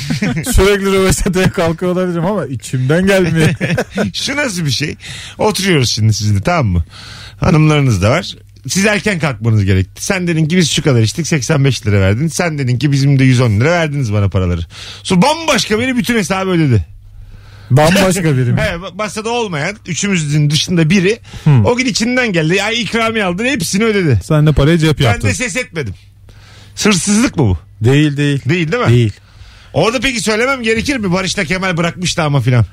Sürekli 0.54 0.86
röveşataya 0.86 1.52
kalkıyor 1.52 1.92
olabilirim 1.92 2.26
ama 2.26 2.46
içimden 2.46 3.08
gelmiyor. 3.08 3.50
Şu 4.14 4.36
nasıl 4.36 4.66
bir 4.66 4.72
şey? 4.72 4.96
Oturuyoruz 5.38 5.90
şimdi 5.90 6.14
sizinle 6.14 6.42
tamam 6.42 6.68
mı? 6.68 6.84
Hanımlarınız 7.40 8.02
da 8.02 8.10
var. 8.10 8.36
Siz 8.68 8.86
erken 8.86 9.20
kalkmanız 9.20 9.66
gerekti. 9.66 10.06
Sen 10.06 10.28
dedin 10.28 10.46
ki 10.46 10.58
biz 10.58 10.72
şu 10.72 10.84
kadar 10.84 11.02
içtik 11.02 11.28
85 11.28 11.88
lira 11.88 12.02
verdin. 12.02 12.28
Sen 12.28 12.58
dedin 12.58 12.78
ki 12.78 12.92
bizim 12.92 13.20
de 13.20 13.24
110 13.24 13.60
lira 13.60 13.72
verdiniz 13.72 14.14
bana 14.14 14.30
paraları. 14.30 14.62
Sonra 15.04 15.22
bambaşka 15.22 15.80
biri 15.80 15.98
bütün 15.98 16.16
hesabı 16.18 16.50
ödedi. 16.50 16.86
Bambaşka 17.72 18.24
birim. 18.38 18.58
He, 18.58 18.76
masada 18.96 19.30
olmayan 19.30 19.76
üçümüzün 19.88 20.50
dışında 20.50 20.90
biri 20.90 21.20
o 21.66 21.76
gün 21.76 21.86
içinden 21.86 22.34
geldi. 22.34 22.64
Ay 22.64 22.82
ikramiye 22.82 23.26
aldın 23.26 23.46
hepsini 23.46 23.84
ödedi. 23.84 24.20
Sen 24.24 24.48
de 24.48 24.52
parayı 24.52 24.78
cep 24.78 25.00
Ben 25.00 25.04
yaptın. 25.04 25.28
de 25.28 25.34
ses 25.34 25.56
etmedim. 25.58 25.94
Sırsızlık 26.76 27.38
mı 27.38 27.44
bu? 27.44 27.58
Değil 27.86 28.18
değil. 28.18 28.42
Değil 28.50 28.72
değil 28.72 28.84
mi? 28.84 28.90
Değil. 28.90 29.14
Orada 29.74 30.00
peki 30.00 30.22
söylemem 30.22 30.64
gerekir 30.64 30.98
mi? 30.98 31.14
Barış'la 31.14 31.44
Kemal 31.46 31.78
bırakmıştı 31.78 32.24
ama 32.24 32.42
filan. 32.42 32.66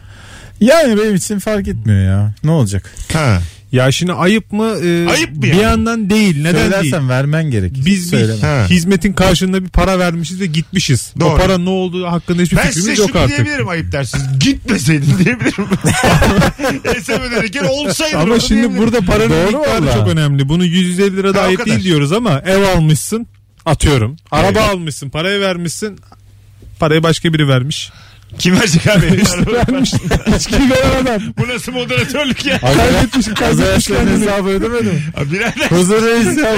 Yani 0.60 0.98
benim 0.98 1.14
için 1.14 1.38
fark 1.38 1.68
etmiyor 1.68 2.04
ya. 2.06 2.34
Ne 2.44 2.50
olacak? 2.50 2.94
Ha. 3.12 3.38
Ya 3.72 3.92
şimdi 3.92 4.12
ayıp 4.12 4.52
mı? 4.52 4.64
Ee, 4.82 5.06
Ayıp 5.08 5.36
mı 5.36 5.42
Bir 5.42 5.48
yani? 5.48 5.60
yandan 5.62 6.10
değil. 6.10 6.36
Neden 6.42 6.54
değil? 6.54 6.70
Söylersen 6.72 7.08
vermen 7.08 7.50
gerek. 7.50 7.72
Biz 7.86 8.10
Söyleme. 8.10 8.34
bir 8.38 8.42
Ha. 8.42 8.66
hizmetin 8.70 9.12
karşılığında 9.12 9.64
bir 9.64 9.68
para 9.68 9.98
vermişiz 9.98 10.40
ve 10.40 10.46
gitmişiz. 10.46 11.12
Doğru. 11.20 11.28
O 11.28 11.36
para 11.36 11.58
ne 11.58 11.68
olduğu 11.70 12.06
hakkında 12.06 12.42
hiçbir 12.42 12.56
Ben 12.56 12.62
size 12.70 12.74
fikrimiz 12.80 12.96
şunu 12.96 13.06
yok 13.06 13.16
artık. 13.16 13.36
diyebilirim 13.36 13.68
ayıp 13.68 13.92
dersiniz. 13.92 14.24
Gitmeseydin 14.40 15.18
diyebilirim. 15.24 15.66
Hesap 16.94 17.20
ödenirken 17.22 17.64
olsaydı. 17.64 18.16
Ama 18.16 18.24
orada 18.24 18.40
şimdi 18.40 18.60
diyebilirim. 18.62 18.82
burada 18.86 19.00
paranın 19.00 19.30
Doğru 19.30 19.58
miktarı 19.58 19.82
valla. 19.86 19.92
çok 19.94 20.08
önemli. 20.08 20.48
Bunu 20.48 20.64
150 20.64 21.16
lira 21.16 21.34
da 21.34 21.38
Ha, 21.38 21.44
o 21.44 21.46
ayıp 21.48 21.60
kadar. 21.60 21.72
değil 21.74 21.84
diyoruz 21.84 22.12
ama 22.12 22.42
ev 22.46 22.62
almışsın 22.76 23.26
atıyorum. 23.66 24.16
Araba 24.30 24.58
Evet. 24.60 24.70
almışsın 24.70 25.10
parayı 25.10 25.40
vermişsin 25.40 25.98
parayı 26.78 27.02
başka 27.02 27.34
biri 27.34 27.48
vermiş. 27.48 27.90
Kim 28.38 28.56
verecek 28.60 28.86
abi? 28.86 29.06
vermiş. 29.52 29.92
Hiç 30.36 30.46
kim 30.46 30.70
veren 30.70 31.02
adam. 31.02 31.22
Bu 31.38 31.48
nasıl 31.48 31.72
moderatörlük 31.72 32.46
ya? 32.46 32.60
Kaybetmiş 32.60 33.26
kaybetmiş 33.26 33.34
Kazançların 33.40 34.06
kendini. 34.06 34.24
hesabı 34.30 34.48
ödemedi 34.48 34.84
mi? 34.84 35.02
Abi 35.16 35.32
birader. 35.32 35.66
Huzur 35.70 36.02
reis 36.06 36.38
ya. 36.38 36.52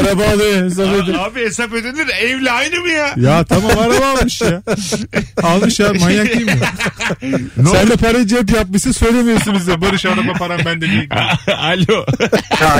Araba 0.00 0.24
alıyor 0.24 0.64
hesap 0.64 0.86
ödüyor. 0.88 1.18
Abi 1.18 1.40
hesap 1.40 1.72
ödenir 1.72 2.08
evle 2.20 2.50
aynı 2.50 2.80
mı 2.80 2.88
ya? 2.88 3.14
Ya 3.16 3.44
tamam 3.44 3.70
araba 3.78 4.06
almış 4.06 4.40
ya. 4.40 4.62
Almış 5.42 5.80
ya 5.80 5.92
manyak 6.00 6.26
değil 6.26 6.42
mi? 6.44 6.52
Ne 7.56 7.70
Sen 7.70 7.88
de 7.88 7.96
parayı 7.96 8.26
cep 8.26 8.50
yapmışsın 8.50 8.92
söylemiyorsun 8.92 9.54
bize. 9.54 9.80
Barış 9.80 10.06
araba 10.06 10.32
param 10.32 10.60
bende 10.64 10.86
değil. 10.90 11.08
Alo. 11.58 12.06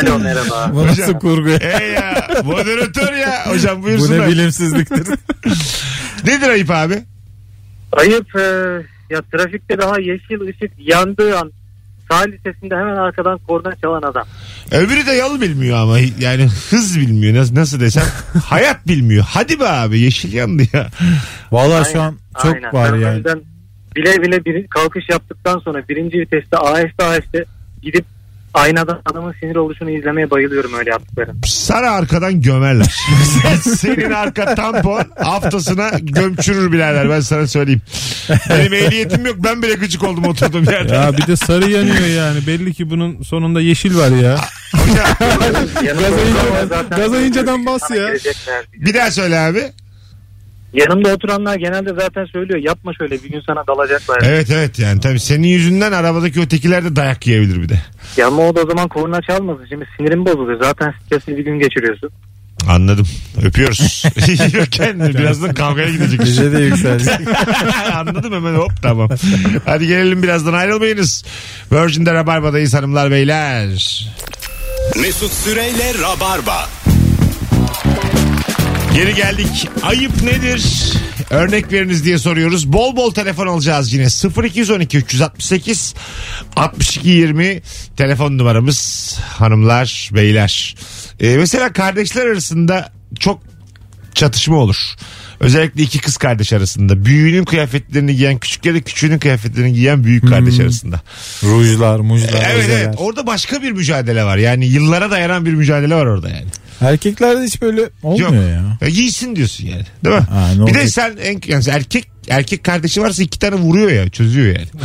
Alo 0.00 0.18
merhaba. 0.18 0.70
Bu 0.74 0.86
nasıl 0.86 1.12
kurgu 1.14 1.48
ya? 1.48 1.56
Ey 1.56 1.90
ya. 1.92 2.28
Moderatör 2.44 3.12
ya. 3.12 3.46
Hocam 3.46 3.78
Bu 3.78 3.82
buyursunlar. 3.86 4.26
ne 4.26 4.28
bilimsizliktir. 4.32 5.06
Nedir 6.24 6.48
ayıp 6.48 6.70
abi? 6.70 7.02
Ayıp 7.92 8.36
e, 8.36 8.40
ya 9.10 9.22
trafikte 9.32 9.78
daha 9.78 10.00
yeşil 10.00 10.40
ışık 10.40 10.72
yandığı 10.78 11.38
an 11.38 11.52
sağ 12.10 12.18
lisesinde 12.18 12.76
hemen 12.76 12.96
arkadan 12.96 13.38
korna 13.38 13.74
çalan 13.82 14.02
adam. 14.02 14.26
Öbürü 14.70 15.06
de 15.06 15.12
yol 15.12 15.40
bilmiyor 15.40 15.78
ama 15.78 15.98
yani 16.18 16.48
hız 16.70 17.00
bilmiyor 17.00 17.34
nasıl, 17.34 17.54
nasıl 17.54 17.80
desem 17.80 18.04
hayat 18.44 18.86
bilmiyor. 18.88 19.24
Hadi 19.28 19.60
be 19.60 19.68
abi 19.68 19.98
yeşil 20.00 20.32
yandı 20.32 20.62
ya. 20.72 20.90
Vallahi 21.52 21.92
şu 21.92 22.00
an 22.02 22.16
çok 22.42 22.54
Aynen. 22.54 22.72
var 22.72 22.92
Ben 22.92 23.00
yani. 23.00 23.24
bile 23.96 24.22
bile 24.22 24.44
bir 24.44 24.66
kalkış 24.66 25.08
yaptıktan 25.08 25.58
sonra 25.58 25.88
birinci 25.88 26.18
viteste 26.18 26.56
aheste 26.58 27.04
aheste 27.04 27.44
gidip 27.82 28.04
aynadan 28.58 29.00
adamın 29.10 29.34
sinir 29.40 29.56
oluşunu 29.56 29.90
izlemeye 29.90 30.30
bayılıyorum 30.30 30.74
öyle 30.74 30.90
yaptıklarında. 30.90 31.46
Sana 31.46 31.90
arkadan 31.90 32.40
gömerler. 32.42 32.94
Senin 33.78 34.10
arka 34.10 34.54
tampon 34.54 35.02
haftasına 35.20 35.90
gömçürür 36.02 36.72
birader 36.72 37.10
ben 37.10 37.20
sana 37.20 37.46
söyleyeyim. 37.46 37.80
Benim 38.50 38.74
ehliyetim 38.74 39.26
yok 39.26 39.36
ben 39.38 39.62
bile 39.62 39.74
gıcık 39.74 40.04
oldum 40.04 40.24
oturduğum 40.24 40.64
yerde. 40.64 40.94
Ya 40.94 41.16
bir 41.16 41.26
de 41.26 41.36
sarı 41.36 41.70
yanıyor 41.70 42.06
yani. 42.06 42.46
Belli 42.46 42.74
ki 42.74 42.90
bunun 42.90 43.22
sonunda 43.22 43.60
yeşil 43.60 43.96
var 43.96 44.10
ya. 44.10 44.36
Gaza 45.80 46.20
ince- 46.20 46.96
gaza 46.96 47.20
inceden 47.20 47.66
bas 47.66 47.90
ya. 47.90 48.08
Bir 48.74 48.94
daha 48.94 49.10
söyle 49.10 49.38
abi. 49.38 49.62
Yanımda 50.72 51.14
oturanlar 51.14 51.56
genelde 51.56 51.90
zaten 52.00 52.24
söylüyor 52.24 52.60
yapma 52.62 52.92
şöyle 52.98 53.22
bir 53.24 53.30
gün 53.30 53.40
sana 53.46 53.66
dalacaklar. 53.66 54.18
Evet 54.24 54.50
evet 54.50 54.78
yani 54.78 55.00
tabii 55.00 55.20
senin 55.20 55.48
yüzünden 55.48 55.92
arabadaki 55.92 56.40
ötekiler 56.40 56.84
de 56.84 56.96
dayak 56.96 57.26
yiyebilir 57.26 57.62
bir 57.62 57.68
de. 57.68 57.82
Ya 58.16 58.26
ama 58.26 58.42
o 58.48 58.56
da 58.56 58.60
o 58.60 58.66
zaman 58.68 58.88
korna 58.88 59.22
çalmasın. 59.22 59.66
Şimdi 59.68 59.84
sinirim 59.96 60.26
bozuluyor. 60.26 60.62
Zaten 60.62 60.94
stresli 61.06 61.36
bir 61.36 61.44
gün 61.44 61.58
geçiriyorsun. 61.58 62.10
Anladım. 62.68 63.06
Öpüyoruz. 63.44 64.04
Kendini. 64.70 65.14
Birazdan 65.14 65.54
kavgaya 65.54 65.90
gidecek. 65.90 66.20
Bize 66.20 66.52
de 66.52 66.58
yükseldi. 66.58 67.10
Anladım 67.94 68.32
hemen 68.32 68.54
hop 68.54 68.72
tamam. 68.82 69.08
Hadi 69.64 69.86
gelelim 69.86 70.22
birazdan 70.22 70.52
ayrılmayınız. 70.52 71.24
Virgin'de 71.72 72.14
Rabarba'dayız 72.14 72.74
hanımlar 72.74 73.10
beyler. 73.10 73.68
Mesut 74.96 75.32
Süreyle 75.32 75.92
Rabarba. 76.02 76.68
Geri 78.98 79.14
geldik. 79.14 79.68
Ayıp 79.82 80.22
nedir? 80.22 80.64
Örnek 81.30 81.72
veriniz 81.72 82.04
diye 82.04 82.18
soruyoruz. 82.18 82.72
Bol 82.72 82.96
bol 82.96 83.14
telefon 83.14 83.46
alacağız 83.46 83.92
yine. 83.92 84.06
0212 84.46 84.98
368 84.98 85.94
62 86.56 87.08
20 87.08 87.62
telefon 87.96 88.38
numaramız 88.38 89.12
hanımlar 89.20 90.10
beyler. 90.14 90.76
Ee, 91.20 91.36
mesela 91.36 91.72
kardeşler 91.72 92.26
arasında 92.26 92.92
çok 93.20 93.42
çatışma 94.14 94.56
olur. 94.56 94.76
Özellikle 95.40 95.82
iki 95.82 95.98
kız 95.98 96.16
kardeş 96.16 96.52
arasında. 96.52 97.04
Büyüğünün 97.04 97.44
kıyafetlerini 97.44 98.16
giyen 98.16 98.38
küçük 98.38 98.64
ya 98.66 98.74
da 98.74 98.80
küçüğünün 98.80 99.18
kıyafetlerini 99.18 99.72
giyen 99.72 100.04
büyük 100.04 100.28
kardeş 100.28 100.60
arasında. 100.60 101.00
Rujlar, 101.42 102.00
mujlar, 102.00 102.42
Evet 102.46 102.64
özeler. 102.64 102.84
evet 102.84 102.94
orada 102.98 103.26
başka 103.26 103.62
bir 103.62 103.72
mücadele 103.72 104.24
var. 104.24 104.36
Yani 104.36 104.66
yıllara 104.66 105.10
dayanan 105.10 105.46
bir 105.46 105.52
mücadele 105.52 105.94
var 105.94 106.06
orada 106.06 106.28
yani. 106.28 106.46
Erkeklerde 106.80 107.44
hiç 107.44 107.62
böyle 107.62 107.90
olmuyor 108.02 108.32
Yok. 108.32 108.42
ya. 108.42 108.78
Ya 108.80 108.88
giysin 108.88 109.36
diyorsun 109.36 109.66
yani. 109.66 109.84
Değil 110.04 110.16
mi? 110.16 110.22
Ha, 110.22 110.48
ne 110.48 110.52
bir 110.52 110.74
de 110.74 110.78
olacak? 110.78 110.88
sen 110.88 111.16
en, 111.22 111.40
yani 111.46 111.64
erkek 111.70 112.08
erkek 112.28 112.64
kardeşi 112.64 113.02
varsa 113.02 113.22
iki 113.22 113.38
tane 113.38 113.54
vuruyor 113.54 113.90
ya 113.90 114.08
çözüyor 114.08 114.46
yani. 114.46 114.68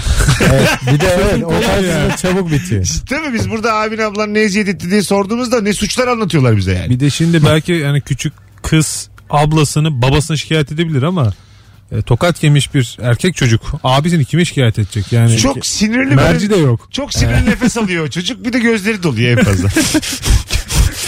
Evet, 0.51 0.69
bir 0.93 0.99
de 0.99 1.07
evet 1.07 1.43
o 1.43 1.61
tarzda 1.61 2.15
çabuk 2.17 2.51
bitiyor. 2.51 2.85
Değil 3.09 3.21
mi? 3.21 3.33
Biz 3.33 3.49
burada 3.49 3.73
abin 3.73 3.97
ablan 3.97 4.33
ne 4.33 4.39
eziyet 4.39 4.67
etti 4.67 4.91
diye 4.91 5.01
sorduğumuzda 5.01 5.61
ne 5.61 5.73
suçlar 5.73 6.07
anlatıyorlar 6.07 6.57
bize 6.57 6.73
yani. 6.73 6.89
Bir 6.89 6.99
de 6.99 7.09
şimdi 7.09 7.45
belki 7.45 7.71
yani 7.71 8.01
küçük 8.01 8.33
kız 8.61 9.09
ablasını 9.29 10.01
babasını 10.01 10.37
şikayet 10.37 10.71
edebilir 10.71 11.03
ama 11.03 11.33
e, 11.91 12.01
tokat 12.01 12.43
yemiş 12.43 12.73
bir 12.73 12.97
erkek 13.01 13.35
çocuk 13.35 13.61
abisini 13.83 14.25
kime 14.25 14.45
şikayet 14.45 14.79
edecek 14.79 15.11
yani 15.11 15.37
Çok 15.37 15.65
sinirli 15.65 16.15
merci 16.15 16.49
böyle, 16.49 16.61
de 16.61 16.65
yok. 16.65 16.87
çok 16.91 17.13
sinirli 17.13 17.45
nefes 17.45 17.77
alıyor 17.77 18.09
çocuk 18.09 18.45
bir 18.45 18.53
de 18.53 18.59
gözleri 18.59 19.03
doluyor 19.03 19.37
en 19.37 19.43
fazla. 19.43 19.69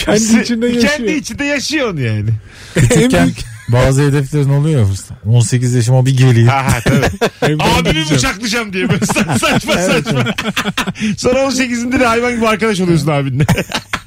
Kendi 0.06 0.42
içinde 0.42 0.66
yaşıyor. 0.66 0.92
Kendi 0.96 1.12
içinde 1.12 1.44
yaşıyor 1.44 1.90
onu 1.92 2.00
yani. 2.00 2.30
Küçükken 2.74 3.32
bazı 3.68 4.02
hedeflerin 4.02 4.48
oluyor 4.48 4.80
ya 4.80 4.86
fırsat. 4.86 5.18
18 5.26 5.74
yaşıma 5.74 6.06
bir 6.06 6.16
geleyim. 6.16 6.48
Ha 6.48 6.64
ha 6.72 6.78
tabii. 6.84 7.62
Abimi 7.62 8.04
bıçaklayacağım 8.10 8.72
diye 8.72 8.88
böyle 8.88 9.04
sa- 9.04 9.38
saçma 9.38 9.72
saçma. 9.76 10.24
Sonra 11.16 11.38
18'inde 11.38 12.00
de 12.00 12.06
hayvan 12.06 12.36
gibi 12.36 12.48
arkadaş 12.48 12.80
oluyorsun 12.80 13.06
abinle. 13.08 13.44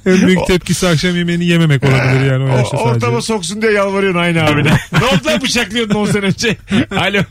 En 0.05 0.27
büyük 0.27 0.47
tepkisi 0.47 0.87
akşam 0.87 1.15
yemeğini 1.15 1.45
yememek 1.45 1.83
olabilir 1.83 2.31
yani 2.31 2.43
o 2.43 2.53
O, 2.53 2.57
yaşta 2.57 2.77
sadece. 2.77 2.89
ortama 2.89 3.21
soksun 3.21 3.61
diye 3.61 3.71
yalvarıyorsun 3.71 4.19
aynı 4.19 4.43
abine. 4.43 4.71
ne 4.91 5.05
oldu 5.05 5.25
lan 5.25 5.41
bıçaklıyordun 5.41 5.95
10 5.95 6.05
sene 6.05 6.25
önce? 6.25 6.57
Alo. 6.91 7.21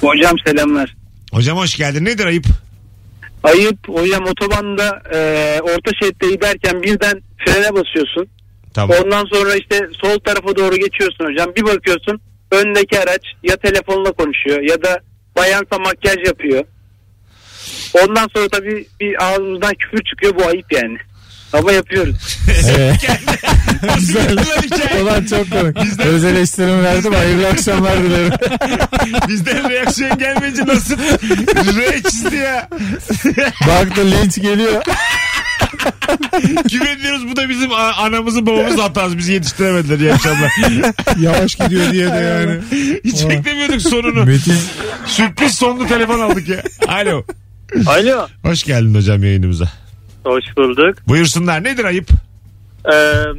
Hocam 0.00 0.36
selamlar. 0.46 0.96
Hocam 1.32 1.58
hoş 1.58 1.76
geldin. 1.76 2.04
Nedir 2.04 2.26
ayıp? 2.26 2.46
Ayıp 3.44 3.88
hocam 3.88 4.24
otobanda 4.26 5.02
e, 5.14 5.18
orta 5.62 5.90
şeritte 6.02 6.30
giderken 6.30 6.82
birden 6.82 7.22
frene 7.46 7.74
basıyorsun. 7.74 8.26
Tamam. 8.74 8.96
Ondan 9.04 9.24
sonra 9.24 9.54
işte 9.54 9.88
sol 9.92 10.18
tarafa 10.18 10.56
doğru 10.56 10.76
geçiyorsun 10.76 11.24
hocam. 11.24 11.54
Bir 11.56 11.62
bakıyorsun 11.62 12.20
öndeki 12.50 12.98
araç 12.98 13.22
ya 13.42 13.56
telefonla 13.56 14.12
konuşuyor 14.12 14.60
ya 14.60 14.82
da 14.82 15.00
bayansa 15.36 15.78
makyaj 15.78 16.26
yapıyor. 16.26 16.64
Ondan 18.02 18.28
sonra 18.34 18.48
tabii 18.48 18.86
bir 19.00 19.24
ağzımızdan 19.24 19.74
küfür 19.74 20.04
çıkıyor 20.04 20.34
bu 20.34 20.46
ayıp 20.46 20.72
yani. 20.72 20.98
Ama 21.58 21.72
yapıyoruz. 21.72 22.16
Evet. 22.76 22.96
Güzel. 23.98 24.38
hikaye. 24.38 25.02
Ulan 25.02 25.24
çok 25.24 25.50
komik. 25.50 25.76
Öz 26.06 26.24
eleştirimi 26.24 26.82
verdim. 26.82 27.12
Hayırlı 27.14 27.48
akşamlar 27.48 28.02
dilerim. 28.02 28.32
Bizden 29.28 29.70
reaksiyon 29.70 30.18
gelmeyince 30.18 30.62
nasıl 30.66 30.96
re 31.76 32.02
çizdi 32.02 32.36
ya. 32.36 32.68
Baktı 33.68 34.10
linç 34.10 34.34
geliyor. 34.42 34.82
Kime 36.68 36.98
diyoruz 37.02 37.28
bu 37.28 37.36
da 37.36 37.48
bizim 37.48 37.72
anamızın 37.72 38.46
babamızın 38.46 38.78
hatası. 38.78 39.18
Bizi 39.18 39.32
yetiştiremediler 39.32 39.98
iyi 39.98 40.12
akşamlar. 40.12 40.50
Yavaş 41.20 41.54
gidiyor 41.54 41.92
diye 41.92 42.12
de 42.12 42.16
yani. 42.16 42.60
Hiç 43.04 43.28
beklemiyorduk 43.28 43.82
sonunu. 43.82 44.24
Müthiş. 44.24 44.54
Sürpriz 45.06 45.54
sonlu 45.54 45.86
telefon 45.88 46.20
aldık 46.20 46.48
ya. 46.48 46.62
Alo. 46.88 47.24
Alo. 47.86 48.26
Hoş 48.42 48.62
geldin 48.62 48.94
hocam 48.94 49.24
yayınımıza. 49.24 49.83
Hoş 50.24 50.44
bulduk. 50.56 51.08
Buyursunlar 51.08 51.64
nedir 51.64 51.84
ayıp? 51.84 52.08
Ee, 52.84 52.92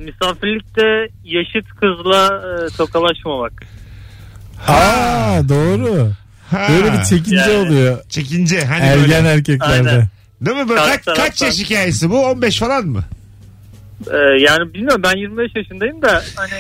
misafirlikte 0.06 1.08
yaşıt 1.24 1.70
kızla 1.82 2.26
e, 2.28 2.78
tokalaşmamak. 2.78 3.54
Aa 4.68 5.50
doğru. 5.50 6.12
Ha, 6.52 6.68
Böyle 6.70 6.94
bir 6.94 7.04
çekince 7.04 7.36
Yani. 7.52 7.54
oluyor. 7.68 7.98
çekince. 8.10 8.66
Hani 8.66 8.84
Ergen 8.84 9.02
böyle. 9.24 9.30
erkeklerde. 9.30 9.90
Aynen. 9.90 10.08
Değil 10.42 10.58
mi? 10.58 10.70
Böyle 10.70 10.80
Karşı 10.82 10.92
kaç, 10.92 11.06
kaç 11.06 11.16
taraftan. 11.18 11.46
yaş 11.46 11.60
hikayesi 11.60 12.10
bu? 12.10 12.26
15 12.26 12.60
falan 12.60 12.86
mı? 12.88 13.04
Ee, 14.14 14.18
yani 14.44 14.74
bilmiyorum 14.74 15.02
ben 15.04 15.18
25 15.18 15.52
yaşındayım 15.56 16.02
da 16.02 16.24
hani 16.36 16.54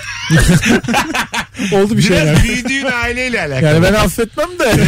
Oldu 1.75 1.97
bir 1.97 1.97
Biraz 1.97 2.07
şeyler. 2.07 2.43
büyüdüğün 2.43 2.85
aileyle 3.03 3.41
alakalı. 3.41 3.65
Yani 3.65 3.83
ben 3.83 3.93
affetmem 3.93 4.49
de. 4.59 4.71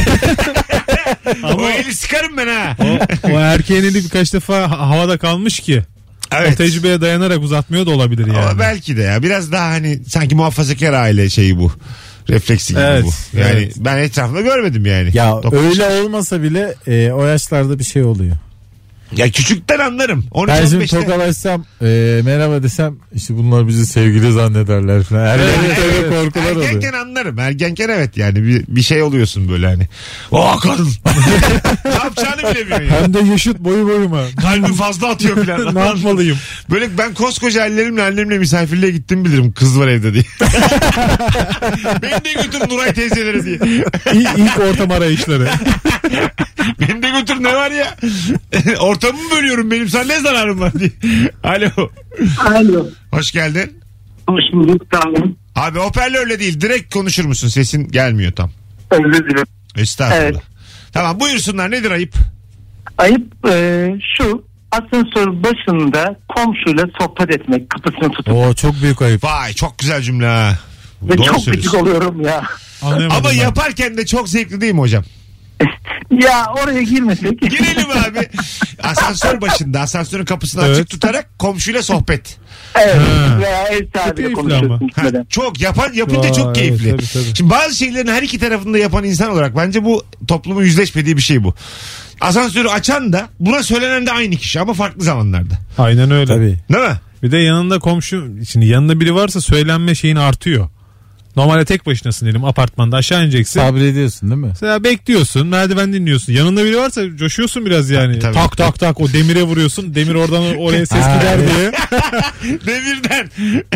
O 1.43 1.69
eli 1.69 1.93
sıkarım 1.95 2.37
ben 2.37 2.47
ha. 2.47 2.75
O, 3.23 3.29
o 3.33 3.39
erkeğin 3.39 3.83
eli 3.83 4.03
birkaç 4.03 4.33
defa 4.33 4.71
ha- 4.71 4.89
havada 4.89 5.17
kalmış 5.17 5.59
ki. 5.59 5.83
O 6.33 6.35
Evet. 6.35 6.57
tecrübeye 6.57 7.01
dayanarak 7.01 7.39
uzatmıyor 7.43 7.85
da 7.85 7.91
olabilir 7.91 8.27
yani. 8.27 8.37
Ama 8.37 8.59
belki 8.59 8.97
de 8.97 9.01
ya. 9.01 9.23
Biraz 9.23 9.51
daha 9.51 9.67
hani 9.69 9.99
sanki 10.07 10.35
muhafazakar 10.35 10.93
aile 10.93 11.29
şeyi 11.29 11.57
bu. 11.57 11.71
Refleksi 12.29 12.73
gibi 12.73 12.81
Evet, 12.83 13.03
bu. 13.33 13.37
Yani 13.37 13.49
evet. 13.57 13.73
ben 13.77 13.97
etrafımda 13.97 14.41
görmedim 14.41 14.85
yani. 14.85 15.09
Ya 15.13 15.29
Dokuz- 15.29 15.69
öyle 15.69 15.85
olmasa 15.85 16.43
bile 16.43 16.75
e, 16.87 17.11
o 17.11 17.25
yaşlarda 17.25 17.79
bir 17.79 17.83
şey 17.83 18.03
oluyor. 18.03 18.35
Ya 19.15 19.29
küçükten 19.31 19.79
anlarım. 19.79 20.25
13 20.31 20.49
Ben 20.49 20.65
şimdi 20.65 20.83
15'te. 20.83 20.99
tokalaşsam 20.99 21.65
e, 21.81 22.21
merhaba 22.25 22.63
desem 22.63 22.95
işte 23.15 23.37
bunlar 23.37 23.67
bizi 23.67 23.85
sevgili 23.85 24.31
zannederler 24.31 25.03
falan. 25.03 25.25
Ergenlikte 25.25 25.81
öyle 25.81 26.09
korkular 26.09 26.51
oluyor. 26.51 26.65
Ergenken 26.69 26.93
anlarım. 26.99 27.39
Ergenken 27.39 27.89
evet 27.89 28.17
yani 28.17 28.43
bir, 28.43 28.65
bir 28.67 28.81
şey 28.81 29.01
oluyorsun 29.03 29.49
böyle 29.49 29.67
hani. 29.67 29.87
O 30.31 30.57
kadın. 30.59 30.87
ne 31.85 31.91
yapacağını 31.91 32.37
bilemiyorsun 32.37 32.85
ya. 32.95 33.01
Hem 33.01 33.13
de 33.13 33.19
yaşıt 33.19 33.59
boyu 33.59 33.87
boyuma. 33.87 34.21
Kalbim 34.41 34.73
fazla 34.73 35.07
atıyor 35.07 35.45
falan. 35.45 35.75
ne 35.75 35.79
yapmalıyım? 35.79 36.37
Böyle 36.69 36.97
ben 36.97 37.13
koskoca 37.13 37.65
ellerimle 37.65 38.03
annemle 38.03 38.37
misafirliğe 38.37 38.91
gittim 38.91 39.25
bilirim 39.25 39.51
kız 39.51 39.79
var 39.79 39.87
evde 39.87 40.13
diye. 40.13 40.23
Beni 42.01 42.25
de 42.25 42.33
götür 42.43 42.69
Nuray 42.69 42.93
teyzelere 42.93 43.45
diye. 43.45 43.55
İlk, 44.13 44.29
ilk 44.37 44.59
ortam 44.59 44.91
arayışları. 44.91 45.49
Beni 46.79 47.03
de 47.03 47.09
götür 47.19 47.43
ne 47.43 47.55
var 47.55 47.71
ya? 47.71 47.95
Ortamımı 48.97 49.31
bölüyorum 49.31 49.71
benim 49.71 49.89
sana 49.89 50.03
ne 50.03 50.19
zararım 50.19 50.59
var 50.59 50.71
diye. 50.79 50.89
Alo. 51.43 51.89
Alo. 52.47 52.87
Hoş 53.11 53.31
geldin. 53.31 53.79
Hoş 54.29 54.43
bulduk 54.53 54.81
tamam. 54.91 55.35
Abi 55.55 55.79
hoparlörle 55.79 56.39
değil 56.39 56.61
direkt 56.61 56.93
konuşur 56.93 57.25
musun? 57.25 57.47
Sesin 57.47 57.87
gelmiyor 57.87 58.31
tam. 58.31 58.51
Özür 58.91 59.29
dilerim. 59.29 59.45
Estağfurullah. 59.75 60.21
Evet. 60.21 60.35
Tamam 60.93 61.19
buyursunlar 61.19 61.71
nedir 61.71 61.91
ayıp? 61.91 62.13
Ayıp 62.97 63.33
e, 63.49 63.87
şu 64.17 64.43
asansör 64.71 65.27
başında 65.43 66.19
komşuyla 66.35 66.85
sohbet 66.99 67.31
etmek 67.35 67.69
kapısını 67.69 68.11
tutup 68.11 68.33
Oo 68.33 68.53
çok 68.53 68.81
büyük 68.81 69.01
ayıp. 69.01 69.23
Vay 69.23 69.53
çok 69.53 69.79
güzel 69.79 70.01
cümle 70.01 70.25
ha. 70.25 70.59
ve 71.01 71.17
Doğru 71.17 71.25
çok 71.25 71.39
söylüyorsun. 71.39 71.53
gıcık 71.53 71.73
oluyorum 71.73 72.21
ya. 72.21 72.43
Anlayamadım 72.81 73.17
Ama 73.17 73.29
ben. 73.29 73.35
yaparken 73.35 73.97
de 73.97 74.05
çok 74.05 74.29
zevkli 74.29 74.61
değil 74.61 74.73
mi 74.73 74.79
hocam? 74.79 75.03
Ya 76.11 76.45
oraya 76.63 76.81
girmesek. 76.81 77.41
Girelim 77.41 77.89
abi. 77.91 78.19
Asansör 78.87 79.41
başında 79.41 79.79
asansörün 79.81 80.25
kapısını 80.25 80.63
Evet. 80.65 80.77
açık 80.77 80.89
tutarak 80.89 81.39
komşuyla 81.39 81.81
sohbet. 81.83 82.37
evet. 82.75 82.95
Ha. 82.95 83.39
Veya 83.41 83.63
ev 83.67 83.79
Çok 83.83 83.95
sahibiyle 84.01 84.15
keyifli 84.15 84.33
konuşuyorsun 84.33 84.69
ama. 84.69 84.79
Ha, 84.79 84.85
gitmeden. 84.87 85.25
çok 85.29 85.61
yapan 85.61 85.93
yapınca 85.93 86.21
Vay, 86.29 86.33
çok 86.33 86.55
keyifli. 86.55 86.89
evet, 86.89 86.99
tabii, 87.13 87.23
tabii. 87.25 87.35
Şimdi 87.37 87.49
bazı 87.49 87.75
şeylerin 87.75 88.07
her 88.07 88.21
iki 88.23 88.39
tarafında 88.39 88.77
yapan 88.77 89.03
insan 89.03 89.29
olarak 89.31 89.55
bence 89.57 89.85
bu 89.85 90.03
toplumun 90.27 90.63
yüzleşmediği 90.63 91.17
bir 91.17 91.21
şey 91.21 91.43
bu. 91.43 91.53
Asansörü 92.21 92.67
açan 92.67 93.13
da 93.13 93.29
buna 93.39 93.63
söylenen 93.63 94.05
de 94.05 94.11
aynı 94.11 94.35
kişi 94.35 94.59
ama 94.59 94.73
farklı 94.73 95.03
zamanlarda. 95.03 95.53
Aynen 95.77 96.11
öyle. 96.11 96.25
Tabii. 96.33 96.57
Değil 96.73 96.89
mi? 96.89 96.95
Bir 97.23 97.31
de 97.31 97.37
yanında 97.37 97.79
komşu 97.79 98.27
şimdi 98.49 98.65
yanında 98.65 98.99
biri 98.99 99.15
varsa 99.15 99.41
söylenme 99.41 99.95
şeyin 99.95 100.15
artıyor. 100.15 100.69
Normalde 101.37 101.65
tek 101.65 101.85
başınasın 101.85 102.25
diyelim 102.25 102.45
apartmanda 102.45 102.97
aşağı 102.97 103.23
ineceksin. 103.23 103.59
Sabrediyorsun 103.59 104.29
değil 104.29 104.41
mi? 104.41 104.47
Mesela 104.47 104.83
bekliyorsun 104.83 105.47
merdiven 105.47 105.93
dinliyorsun. 105.93 106.33
Yanında 106.33 106.65
biri 106.65 106.77
varsa 106.77 107.17
coşuyorsun 107.17 107.65
biraz 107.65 107.89
yani. 107.89 108.19
Tabii. 108.19 108.33
Tak 108.33 108.57
tak 108.57 108.79
tak 108.79 109.01
o 109.01 109.13
demire 109.13 109.43
vuruyorsun. 109.43 109.95
Demir 109.95 110.15
oradan 110.15 110.55
oraya 110.57 110.85
ses 110.85 110.97
gider 110.97 111.39
diye. 111.39 111.71
Demirden. 112.65 113.29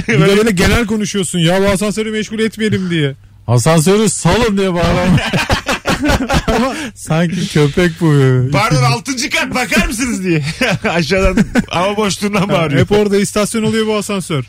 Bir 0.08 0.30
de 0.30 0.38
böyle 0.38 0.52
genel 0.52 0.86
konuşuyorsun. 0.86 1.39
Ya 1.39 1.62
bu 1.62 1.65
asansörü 1.65 2.12
meşgul 2.12 2.39
etmeyelim 2.39 2.89
diye. 2.89 3.13
Asansörü 3.47 4.10
salın 4.10 4.58
diye 4.58 4.74
bağırma. 4.74 5.17
Ama 6.48 6.76
sanki 6.96 7.48
köpek 7.48 7.92
bu. 8.02 8.12
Pardon 8.52 8.84
6. 8.84 9.30
kat 9.30 9.56
bakar 9.56 9.88
mısınız 9.88 10.24
diye. 10.24 10.44
Aşağıdan 10.90 11.46
hava 11.70 11.98
boşluğundan 11.98 12.50
bağırıyor. 12.50 12.82
Hep 12.82 12.92
orada 12.92 13.18
istasyon 13.18 13.64
oluyor 13.64 13.88
bu 13.88 13.96
asansör. 13.96 14.44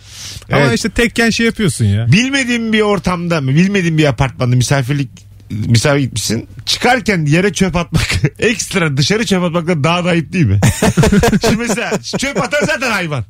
Ama 0.53 0.61
Evet. 0.61 0.75
işte 0.75 0.91
tekken 0.91 1.31
şey 1.31 1.47
yapıyorsun 1.47 1.85
ya. 1.85 2.13
Bilmediğin 2.13 2.73
bir 2.73 2.81
ortamda 2.81 3.41
mı 3.41 3.51
bilmediğin 3.51 3.99
bir 3.99 4.05
apartmanda 4.05 4.57
misafirlik 4.57 5.32
misafir 5.67 6.01
gitmişsin. 6.01 6.49
Çıkarken 6.67 7.27
yere 7.27 7.53
çöp 7.53 7.77
atmak 7.77 8.09
ekstra 8.39 8.97
dışarı 8.97 9.27
çöp 9.27 9.43
atmaktan 9.43 9.85
daha 9.85 10.05
da 10.05 10.09
ayıp 10.09 10.33
değil 10.33 10.47
mi? 10.47 10.61
Şimdi 11.41 11.57
mesela 11.57 11.91
çöp 12.19 12.43
atan 12.43 12.67
zaten 12.67 12.91
hayvan. 12.91 13.25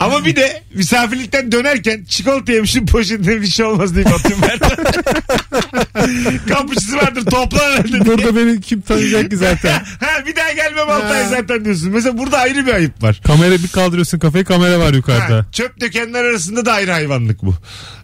Ama 0.00 0.24
bir 0.24 0.36
de 0.36 0.62
misafirlikten 0.74 1.52
dönerken 1.52 2.04
çikolata 2.04 2.52
yemişim 2.52 2.86
poşetine 2.86 3.40
bir 3.40 3.46
şey 3.46 3.66
olmaz 3.66 3.96
deyip 3.96 4.08
atıyorum 4.14 4.44
ben. 4.48 4.58
Kapıcısı 6.48 6.96
vardır 6.96 7.24
topla 7.24 7.58
herhalde. 7.58 8.06
Burada 8.06 8.36
beni 8.36 8.60
kim 8.60 8.80
tanıyacak 8.80 9.30
ki 9.30 9.36
zaten? 9.36 9.72
Ha, 10.00 10.26
bir 10.26 10.36
daha 10.36 10.52
gelmem 10.52 10.90
Altay 10.90 11.28
zaten 11.28 11.64
diyorsun. 11.64 11.90
Mesela 11.90 12.18
burada 12.18 12.38
ayrı 12.38 12.66
bir 12.66 12.74
ayıp 12.74 13.02
var. 13.02 13.20
Kamera 13.26 13.54
bir 13.54 13.68
kaldırıyorsun 13.68 14.18
kafayı 14.18 14.44
kamera 14.44 14.78
var 14.78 14.92
yukarıda. 14.92 15.36
Ha, 15.36 15.46
çöp 15.52 15.80
dökenler 15.80 16.24
arasında 16.24 16.66
da 16.66 16.72
ayrı 16.72 16.92
hayvanlık 16.92 17.42
bu. 17.42 17.54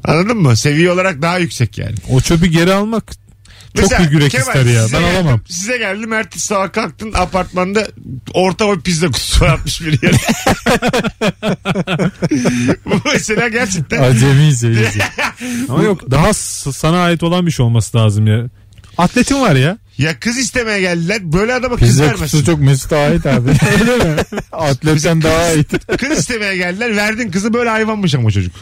Anladın 0.04 0.36
mı? 0.36 0.56
Seviye 0.56 0.90
olarak 0.90 1.22
daha 1.22 1.38
yüksek 1.38 1.78
yani. 1.78 1.94
O 2.10 2.20
çöpü 2.20 2.46
geri 2.46 2.72
almak 2.72 3.23
çok 3.74 3.82
Mesela 3.82 3.98
büyük 3.98 4.12
yürek 4.12 4.30
Kemal, 4.30 4.46
ister 4.46 4.66
ya. 4.66 4.82
Ben 4.92 5.00
geldim- 5.00 5.14
alamam. 5.16 5.40
Size 5.48 5.78
geldim 5.78 6.12
ertesi 6.12 6.46
sabah 6.46 6.72
kalktın 6.72 7.12
apartmanda 7.12 7.86
orta 8.34 8.66
boy 8.68 8.80
pizza 8.80 9.06
kutusu 9.06 9.44
atmış 9.44 9.80
bir 9.80 10.02
yere. 10.02 10.16
Bu 12.86 12.94
mesela 13.12 13.48
gerçekten 13.48 14.02
Acemice 14.02 14.68
iyice. 14.72 15.00
Ama 15.68 15.82
yok 15.82 16.10
daha 16.10 16.32
sana 16.34 17.02
ait 17.04 17.22
olan 17.22 17.46
bir 17.46 17.50
şey 17.50 17.66
olması 17.66 17.96
lazım 17.98 18.26
ya. 18.26 18.44
Atletin 18.98 19.40
var 19.40 19.54
ya. 19.56 19.78
ya 19.98 20.18
kız 20.20 20.38
istemeye 20.38 20.80
geldiler 20.80 21.32
böyle 21.32 21.54
adama 21.54 21.76
kız 21.76 21.88
Pizza 21.88 22.04
vermesin. 22.04 22.24
kutusu 22.24 22.44
çok 22.46 22.58
Mesut'a 22.60 22.96
ait 22.96 23.26
abi. 23.26 23.50
Öyle 23.80 24.04
mi? 24.04 24.16
Atletten 24.52 25.22
daha 25.22 25.36
ait. 25.38 25.70
Kız 25.98 26.18
istemeye 26.18 26.56
geldiler 26.56 26.96
verdin 26.96 27.30
kızı 27.30 27.54
böyle 27.54 27.70
hayvanmış 27.70 28.14
ama 28.14 28.30
çocuk. 28.30 28.54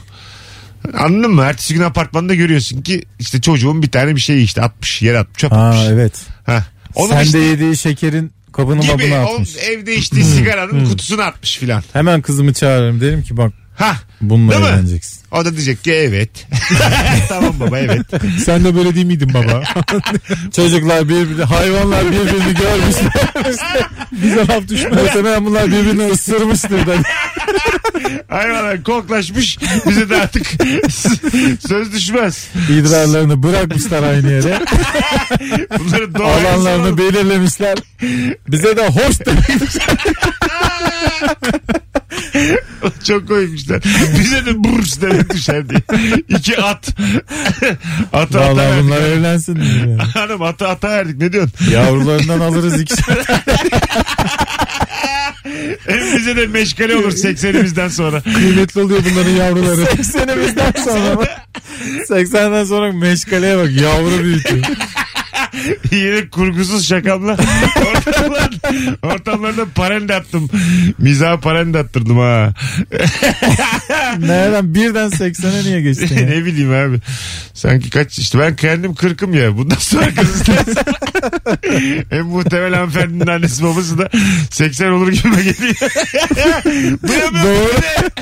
Anladın 0.98 1.30
mı? 1.34 1.42
Ertesi 1.42 1.74
gün 1.74 1.82
apartmanda 1.82 2.34
görüyorsun 2.34 2.82
ki 2.82 3.02
işte 3.18 3.40
çocuğun 3.40 3.82
bir 3.82 3.90
tane 3.90 4.16
bir 4.16 4.20
şey 4.20 4.44
işte 4.44 4.62
atmış 4.62 5.02
yere 5.02 5.18
atmış 5.18 5.38
çöp 5.38 5.52
Ha 5.52 5.68
atmış. 5.68 5.86
evet. 5.90 6.12
Ha. 6.46 6.64
Onu 6.94 7.08
Sen 7.08 7.22
işte 7.22 7.38
de 7.38 7.42
yediği 7.44 7.76
şekerin 7.76 8.32
kabını 8.52 8.80
gibi 8.80 9.14
o 9.14 9.32
atmış. 9.34 9.56
evde 9.56 9.96
içtiği 9.96 10.24
sigaranın 10.24 10.84
kutusunu 10.88 11.22
atmış 11.22 11.56
filan. 11.58 11.82
Hemen 11.92 12.22
kızımı 12.22 12.52
çağırırım. 12.54 13.00
Derim 13.00 13.22
ki 13.22 13.36
bak 13.36 13.52
Ha. 13.76 13.96
bununla 14.20 14.52
Değil 14.52 14.62
mi? 14.62 14.68
evleneceksin. 14.68 15.22
O 15.32 15.44
da 15.44 15.52
diyecek 15.52 15.84
ki 15.84 15.92
evet. 15.92 16.30
tamam 17.28 17.54
baba 17.60 17.78
evet. 17.78 18.06
Sen 18.44 18.64
de 18.64 18.74
böyle 18.74 18.94
değil 18.94 19.06
miydin 19.06 19.34
baba? 19.34 19.62
Çocuklar 20.56 21.08
birbirini, 21.08 21.44
hayvanlar 21.44 22.04
birbirini 22.06 22.54
görmüşler. 22.54 23.12
Bize 24.12 24.46
laf 24.46 24.68
düşmez. 24.68 24.92
Muhtemelen 25.02 25.46
bunlar 25.46 25.66
birbirini 25.66 26.06
ısırmıştır 26.10 26.86
da. 26.86 26.94
Hayvanlar 28.28 28.82
koklaşmış. 28.82 29.58
Bize 29.88 30.08
de 30.10 30.16
artık 30.16 30.46
söz 31.68 31.92
düşmez. 31.92 32.48
İdrarlarını 32.70 33.42
bırakmışlar 33.42 34.02
aynı 34.02 34.30
yere. 34.30 34.58
Bunları 35.78 36.14
doğaya 36.14 36.52
Alanlarını 36.54 36.98
belirlemişler. 36.98 37.78
Bize 38.48 38.76
de 38.76 38.88
hoş 38.88 39.20
demişler. 39.26 39.96
Çok 43.04 43.28
koymuşlar. 43.28 43.80
Bize 44.18 44.46
de 44.46 44.64
burs 44.64 45.00
demek 45.00 45.30
düşer 45.34 45.68
diye. 45.68 45.80
İki 46.28 46.58
at. 46.58 46.88
atı 48.12 48.40
ata 48.40 48.40
Vallahi 48.40 48.56
verdik. 48.70 48.84
bunlar 48.84 49.00
evlensin 49.02 49.56
diye. 49.56 49.72
yani. 49.78 49.96
Hanım 50.14 50.42
atı 50.42 50.68
ata 50.68 50.88
verdik. 50.88 51.18
Ne 51.18 51.32
diyorsun? 51.32 51.52
Yavrularından 51.72 52.40
alırız 52.40 52.80
ikişer. 52.80 53.16
Hem 55.86 56.16
bize 56.18 56.36
de 56.36 56.46
meşgale 56.46 56.96
olur 56.96 57.12
80'imizden 57.12 57.88
sonra. 57.90 58.20
Kıymetli 58.22 58.80
oluyor 58.82 59.00
bunların 59.10 59.30
yavruları. 59.30 60.04
Senemizden 60.04 60.72
sonra 60.84 61.14
mı? 61.14 61.24
80'den 62.08 62.64
sonra 62.64 62.92
meşgaleye 62.92 63.56
bak 63.58 63.70
yavru 63.70 64.24
büyütüyor. 64.24 64.64
Yine 65.92 66.28
kurgusuz 66.28 66.88
şakamla 66.88 67.36
ortamlar, 67.94 68.50
ortamlarda 69.02 69.66
parende 69.74 70.14
attım. 70.14 70.50
Mizah 70.98 71.40
parende 71.40 71.78
attırdım 71.78 72.18
ha. 72.18 72.54
Nereden 74.18 74.74
birden 74.74 75.10
80'e 75.10 75.64
niye 75.64 75.80
geçtin 75.80 76.18
ya? 76.18 76.26
ne 76.26 76.44
bileyim 76.44 76.72
abi. 76.72 76.98
Sanki 77.54 77.90
kaç 77.90 78.18
işte 78.18 78.38
ben 78.38 78.56
kendim 78.56 78.94
kırkım 78.94 79.34
ya. 79.34 79.56
Bundan 79.56 79.76
sonra 79.76 80.14
kız 80.14 80.36
istersen. 80.36 80.84
en 82.10 82.26
muhtemel 82.26 82.74
hanımefendinin 82.74 83.26
annesi 83.26 83.64
babası 83.64 83.98
da 83.98 84.10
80 84.50 84.90
olur 84.90 85.08
gibi 85.08 85.36
geliyor. 85.36 85.76
Duyamıyor 87.08 87.54
mu 87.54 87.68
ne? 87.82 88.12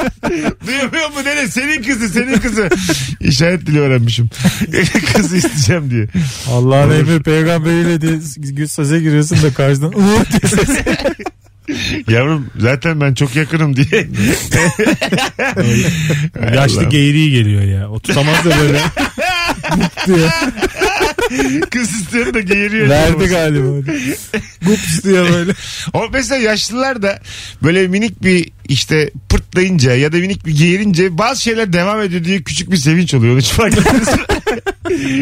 Duyamıyor 0.67 1.09
mu 1.09 1.25
ne? 1.25 1.49
Senin 1.49 1.83
kızı 1.83 2.09
senin 2.09 2.39
kızı. 2.39 2.69
İşaret 3.21 3.67
dili 3.67 3.81
öğrenmişim. 3.81 4.31
kızı 5.15 5.37
isteyeceğim 5.37 5.91
diye. 5.91 6.07
Allah'ın 6.51 6.91
emri 6.91 7.23
peygamberiyle 7.31 8.01
diye 8.01 8.67
söze 8.67 9.01
giriyorsun 9.01 9.43
da 9.43 9.55
karşıdan 9.55 9.93
"Uuu" 9.93 10.23
diye 10.31 10.51
ses. 10.65 10.79
Yavrum 12.09 12.47
zaten 12.59 13.01
ben 13.01 13.15
çok 13.15 13.37
yakınım 13.37 13.77
diye. 13.77 14.09
Yaşlı 16.55 16.85
geğriği 16.85 17.31
geliyor 17.31 17.63
ya. 17.63 17.91
O 17.91 18.01
tutamaz 18.01 18.45
da 18.45 18.51
böyle. 18.61 18.81
Kız 21.71 21.93
istiyor 22.01 22.35
da 22.35 22.41
geğiriyor. 22.41 22.89
Verdi 22.89 23.27
galiba. 23.27 23.93
Gups 24.67 25.05
diye 25.05 25.23
böyle. 25.33 25.53
O 25.93 26.09
mesela 26.13 26.41
yaşlılar 26.41 27.03
da 27.03 27.21
böyle 27.63 27.89
minik 27.89 28.23
bir 28.23 28.51
işte 28.71 29.11
pırtlayınca 29.29 29.95
ya 29.95 30.13
da 30.13 30.17
minik 30.17 30.47
bir 30.47 30.59
geğirince 30.59 31.19
bazı 31.19 31.43
şeyler 31.43 31.73
devam 31.73 32.03
ediyor 32.03 32.25
diye 32.25 32.43
küçük 32.43 32.71
bir 32.71 32.77
sevinç 32.77 33.15
oluyor. 33.15 33.39
Hiç 33.39 33.49
fark 33.49 33.79
ettiniz 33.79 34.09
mi? 34.09 34.21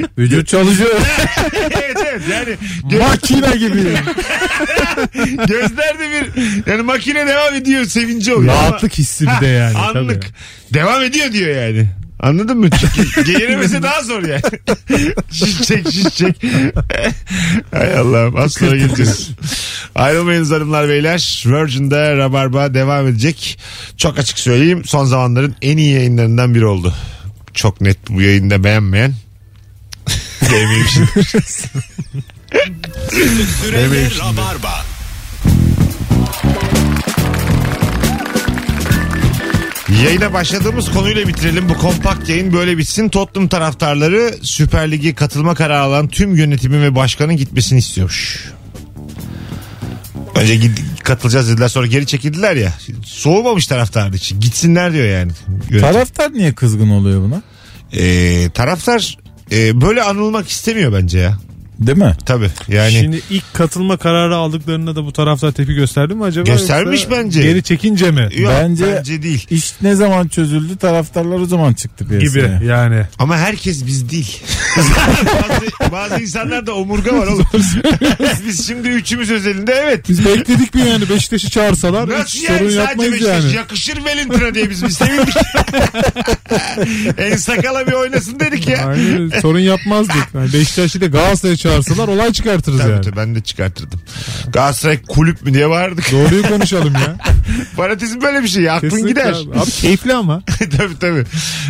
Vücut 0.18 0.48
çalışıyor. 0.48 0.90
evet 1.54 1.96
evet 2.06 2.22
yani 2.32 2.56
gö- 2.90 2.98
Makine 3.08 3.56
gibi. 3.56 3.78
gözlerde 5.46 6.10
bir 6.10 6.32
yani 6.70 6.82
makine 6.82 7.26
devam 7.26 7.54
ediyor 7.54 7.84
sevinci 7.84 8.34
oluyor. 8.34 8.54
Rahatlık 8.54 8.98
hissi 8.98 9.26
bir 9.26 9.40
de 9.40 9.46
yani. 9.46 9.78
Anlık. 9.78 10.22
Tabii. 10.22 10.74
Devam 10.74 11.02
ediyor 11.02 11.32
diyor 11.32 11.56
yani. 11.56 11.88
Anladın 12.20 12.58
mı? 12.58 12.68
Çünkü 12.70 13.24
geğiremesi 13.32 13.82
daha 13.82 14.02
zor 14.02 14.22
yani. 14.22 14.42
şiş 15.30 15.62
çek 15.62 15.90
şiş 15.90 16.14
çek. 16.14 16.42
Hay 17.70 17.98
Allah'ım 17.98 18.36
az 18.36 18.52
sonra 18.52 18.76
geleceğiz. 18.76 19.30
Ayrılmayınız 19.94 20.50
hanımlar 20.50 20.88
beyler. 20.88 21.44
Virgin'de 21.46 22.16
Rabarba 22.16 22.74
devam 22.74 23.06
edecek. 23.06 23.58
Çok 23.96 24.18
açık 24.18 24.38
söyleyeyim 24.38 24.82
son 24.84 25.04
zamanların 25.04 25.54
en 25.62 25.76
iyi 25.76 25.94
yayınlarından 25.94 26.54
biri 26.54 26.66
oldu. 26.66 26.94
Çok 27.54 27.80
net 27.80 27.98
bu 28.10 28.22
yayında 28.22 28.64
beğenmeyen. 28.64 29.14
Sevmemişim. 30.40 31.08
Süreyle 33.62 34.10
Rabarba. 34.20 34.97
Yayına 40.04 40.32
başladığımız 40.32 40.90
konuyla 40.92 41.28
bitirelim. 41.28 41.68
Bu 41.68 41.74
kompakt 41.74 42.28
yayın 42.28 42.52
böyle 42.52 42.78
bitsin. 42.78 43.08
Tottenham 43.08 43.48
taraftarları 43.48 44.34
Süper 44.42 44.90
Lig'e 44.90 45.14
katılma 45.14 45.54
kararı 45.54 45.80
alan 45.80 46.08
tüm 46.08 46.36
yönetimin 46.36 46.82
ve 46.82 46.94
başkanın 46.94 47.36
gitmesini 47.36 47.78
istiyormuş. 47.78 48.44
Önce 50.34 50.54
gid- 50.56 51.02
katılacağız 51.02 51.48
dediler 51.48 51.68
sonra 51.68 51.86
geri 51.86 52.06
çekildiler 52.06 52.56
ya. 52.56 52.72
Soğumamış 53.04 53.66
taraftar 53.66 54.12
için. 54.12 54.40
Gitsinler 54.40 54.92
diyor 54.92 55.06
yani. 55.06 55.32
Yönetim. 55.70 55.80
Taraftar 55.92 56.32
niye 56.34 56.52
kızgın 56.54 56.90
oluyor 56.90 57.22
buna? 57.22 57.42
Ee, 57.92 58.50
taraftar 58.54 59.18
e, 59.52 59.80
böyle 59.80 60.02
anılmak 60.02 60.48
istemiyor 60.48 60.92
bence 60.92 61.18
ya. 61.18 61.38
Değil 61.80 61.98
mi? 61.98 62.16
Tabii 62.26 62.50
yani. 62.68 62.92
Şimdi 62.92 63.22
ilk 63.30 63.54
katılma 63.54 63.96
kararı 63.96 64.36
aldıklarında 64.36 64.96
da 64.96 65.04
bu 65.04 65.12
taraftar 65.12 65.52
tepki 65.52 65.74
gösterdi 65.74 66.14
mi 66.14 66.24
acaba? 66.24 66.50
Göstermiş 66.50 67.02
Yoksa 67.02 67.16
bence. 67.16 67.42
Geri 67.42 67.62
çekince 67.62 68.10
mi? 68.10 68.28
Yok, 68.36 68.52
Bence- 68.60 68.96
bence... 68.96 69.22
değil. 69.22 69.46
İş 69.50 69.74
ne 69.82 69.94
zaman 69.94 70.28
çözüldü 70.28 70.76
taraftarlar 70.76 71.38
o 71.40 71.46
zaman 71.46 71.72
çıktı 71.74 72.08
piyasaya. 72.08 72.56
Gibi 72.56 72.66
yani. 72.66 73.02
Ama 73.18 73.36
herkes 73.36 73.86
biz 73.86 74.10
değil. 74.10 74.42
bazı, 74.78 75.92
bazı 75.92 76.22
insanlarda 76.22 76.74
omurga 76.74 77.18
var 77.18 77.26
oğlum. 77.26 77.46
biz 78.46 78.66
şimdi 78.66 78.88
üçümüz 78.88 79.30
özelinde 79.30 79.72
evet. 79.84 80.08
Biz 80.08 80.26
bekledik 80.26 80.74
mi 80.74 80.80
yani 80.88 81.08
Beşiktaş'ı 81.08 81.50
çağırsalar 81.50 82.08
Nasıl 82.08 82.42
yani 82.42 82.58
sorun 82.58 82.70
yapmayız 82.70 83.12
Beşiktaş 83.12 83.44
yani. 83.44 83.54
yakışır 83.54 83.94
Wellington'a 83.94 84.54
diye 84.54 84.70
biz 84.70 84.84
bir 84.84 84.90
sevindik. 84.90 85.34
en 87.18 87.36
sakala 87.36 87.86
bir 87.86 87.92
oynasın 87.92 88.40
dedik 88.40 88.68
ya. 88.68 88.86
Aynen, 88.86 89.40
sorun 89.40 89.58
yapmazdık. 89.58 90.28
Yani 90.34 90.52
Beşiktaş'ı 90.52 91.00
da 91.00 91.06
Galatasaray'a 91.06 91.56
çağırsalar 91.72 92.08
olay 92.08 92.32
çıkartırız 92.32 92.78
Tabii 92.80 92.90
yani. 92.92 93.02
tabii 93.04 93.16
ben 93.16 93.34
de 93.34 93.40
çıkartırdım. 93.40 94.00
Galatasaray 94.52 95.02
kulüp 95.02 95.42
mü 95.42 95.54
diye 95.54 95.70
bağırdık. 95.70 96.12
Doğruyu 96.12 96.42
konuşalım 96.48 96.94
ya. 96.94 97.16
Fanatizm 97.76 98.20
böyle 98.20 98.42
bir 98.42 98.48
şey. 98.48 98.70
Aklın 98.70 98.88
Kesinlikle 98.90 99.10
gider. 99.10 99.32
Abi. 99.32 99.58
Abi 99.60 99.70
keyifli 99.70 100.14
ama. 100.14 100.42
tabii 100.58 100.98
tabii. 101.00 101.24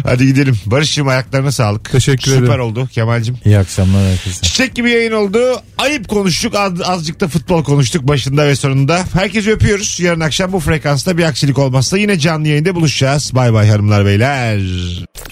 Hadi 0.05 0.27
gidelim. 0.27 0.57
Barış'cığım 0.67 1.09
ayaklarına 1.09 1.53
sağlık. 1.53 1.93
Teşekkür 1.93 2.31
Süper 2.31 2.47
ederim. 2.47 2.61
oldu 2.61 2.89
Kemal'cim. 2.93 3.39
İyi 3.45 3.59
akşamlar 3.59 4.11
herkese. 4.11 4.43
Çiçek 4.43 4.75
gibi 4.75 4.91
yayın 4.91 5.13
oldu. 5.13 5.39
Ayıp 5.79 6.09
konuştuk. 6.09 6.55
Az, 6.55 6.73
azıcık 6.85 7.21
da 7.21 7.29
futbol 7.29 7.65
konuştuk 7.65 8.09
başında 8.09 8.47
ve 8.47 8.57
sonunda. 8.57 9.05
Herkesi 9.13 9.53
öpüyoruz. 9.53 10.01
Yarın 10.01 10.21
akşam 10.21 10.53
bu 10.53 10.61
frekansta 10.61 11.19
bir 11.19 11.25
aksilik 11.25 11.59
olmazsa 11.59 11.99
yine 11.99 12.19
canlı 12.19 12.49
yayında 12.49 12.75
buluşacağız. 12.75 13.31
Bay 13.35 13.53
bay 13.53 13.69
hanımlar 13.69 14.07
beyler. 14.07 14.59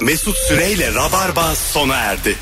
Mesut 0.01 0.37
Süreyle 0.37 0.95
Rabarba 0.95 1.55
sona 1.55 1.97
erdi. 1.97 2.35